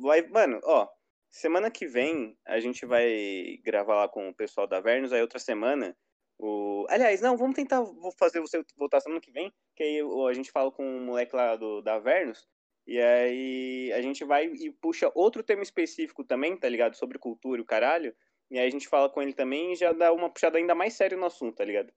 Vai, 0.00 0.22
mano, 0.22 0.60
ó. 0.64 0.88
Semana 1.30 1.70
que 1.70 1.86
vem 1.86 2.36
a 2.46 2.58
gente 2.60 2.86
vai 2.86 3.58
gravar 3.62 3.96
lá 3.96 4.08
com 4.08 4.28
o 4.28 4.34
pessoal 4.34 4.66
da 4.66 4.80
Vernus. 4.80 5.12
Aí 5.12 5.20
outra 5.20 5.38
semana. 5.38 5.94
O... 6.38 6.86
Aliás, 6.88 7.20
não, 7.20 7.36
vamos 7.36 7.56
tentar 7.56 7.80
vou 7.80 8.12
fazer 8.18 8.40
você 8.40 8.62
voltar 8.76 9.00
semana 9.00 9.20
que 9.20 9.30
vem. 9.30 9.52
Que 9.74 9.82
aí 9.82 10.00
a 10.28 10.32
gente 10.32 10.50
fala 10.50 10.70
com 10.70 10.84
o 10.84 11.00
moleque 11.00 11.34
lá 11.34 11.56
do, 11.56 11.80
da 11.82 11.98
Vernus. 11.98 12.46
E 12.86 13.00
aí 13.00 13.92
a 13.92 14.00
gente 14.00 14.24
vai 14.24 14.46
e 14.46 14.70
puxa 14.70 15.10
outro 15.14 15.42
tema 15.42 15.62
específico 15.62 16.22
também, 16.22 16.56
tá 16.56 16.68
ligado? 16.68 16.94
Sobre 16.94 17.18
cultura 17.18 17.60
e 17.60 17.62
o 17.62 17.66
caralho. 17.66 18.14
E 18.50 18.58
aí 18.58 18.66
a 18.66 18.70
gente 18.70 18.86
fala 18.86 19.08
com 19.08 19.20
ele 19.20 19.32
também 19.32 19.72
e 19.72 19.76
já 19.76 19.92
dá 19.92 20.12
uma 20.12 20.30
puxada 20.30 20.56
ainda 20.56 20.74
mais 20.74 20.94
séria 20.94 21.18
no 21.18 21.26
assunto, 21.26 21.56
tá 21.56 21.64
ligado? 21.64 21.92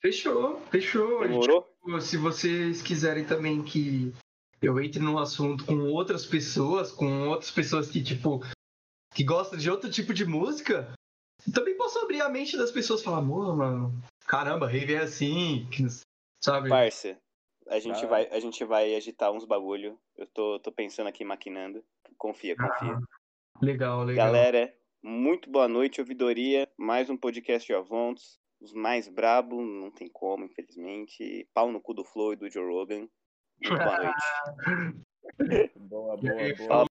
Fechou, 0.00 0.58
fechou. 0.70 1.20
Demorou? 1.20 1.68
Se 2.00 2.16
vocês 2.16 2.80
quiserem 2.80 3.26
também 3.26 3.62
que 3.62 4.14
eu 4.62 4.80
entre 4.80 5.00
num 5.00 5.18
assunto 5.18 5.64
com 5.66 5.78
outras 5.90 6.24
pessoas, 6.24 6.90
com 6.90 7.28
outras 7.28 7.50
pessoas 7.50 7.90
que, 7.90 8.02
tipo, 8.02 8.40
que 9.14 9.22
gostam 9.22 9.58
de 9.58 9.70
outro 9.70 9.90
tipo 9.90 10.14
de 10.14 10.24
música, 10.24 10.90
também 11.52 11.76
posso 11.76 11.98
abrir 12.00 12.20
a 12.20 12.28
mente 12.28 12.56
das 12.56 12.70
pessoas 12.70 13.00
e 13.00 13.04
falar, 13.04 13.18
amor, 13.18 13.56
mano, 13.56 13.92
caramba, 14.26 14.66
rave 14.66 14.94
é 14.94 14.98
assim, 14.98 15.66
sabe? 16.42 16.68
Parça, 16.68 17.16
a 17.68 17.78
gente, 17.78 18.00
Tá. 18.00 18.06
vai, 18.06 18.26
a 18.28 18.40
gente 18.40 18.64
vai 18.64 18.94
agitar 18.94 19.30
uns 19.32 19.44
bagulho. 19.44 19.98
Eu 20.16 20.26
tô, 20.26 20.58
tô 20.60 20.72
pensando 20.72 21.06
aqui, 21.08 21.24
maquinando. 21.24 21.84
Confia, 22.18 22.56
confia. 22.56 22.98
Legal, 23.62 24.04
legal. 24.04 24.26
Galera, 24.26 24.74
muito 25.02 25.50
boa 25.50 25.68
noite, 25.68 26.00
ouvidoria. 26.00 26.68
Mais 26.78 27.08
um 27.10 27.16
podcast 27.16 27.66
de 27.66 27.74
Avontes. 27.74 28.38
Os 28.60 28.72
mais 28.74 29.08
brabo, 29.08 29.62
não 29.62 29.90
tem 29.90 30.08
como, 30.08 30.44
infelizmente. 30.44 31.48
Pau 31.54 31.72
no 31.72 31.80
cu 31.80 31.94
do 31.94 32.04
Flow 32.04 32.32
e 32.34 32.36
do 32.36 32.50
Joe 32.50 32.66
Rogan. 32.66 33.08
Muito 33.62 33.78
boa 33.78 33.98
noite. 35.38 35.72
Boa, 35.76 36.16
boa, 36.16 36.18
boa. 36.58 36.89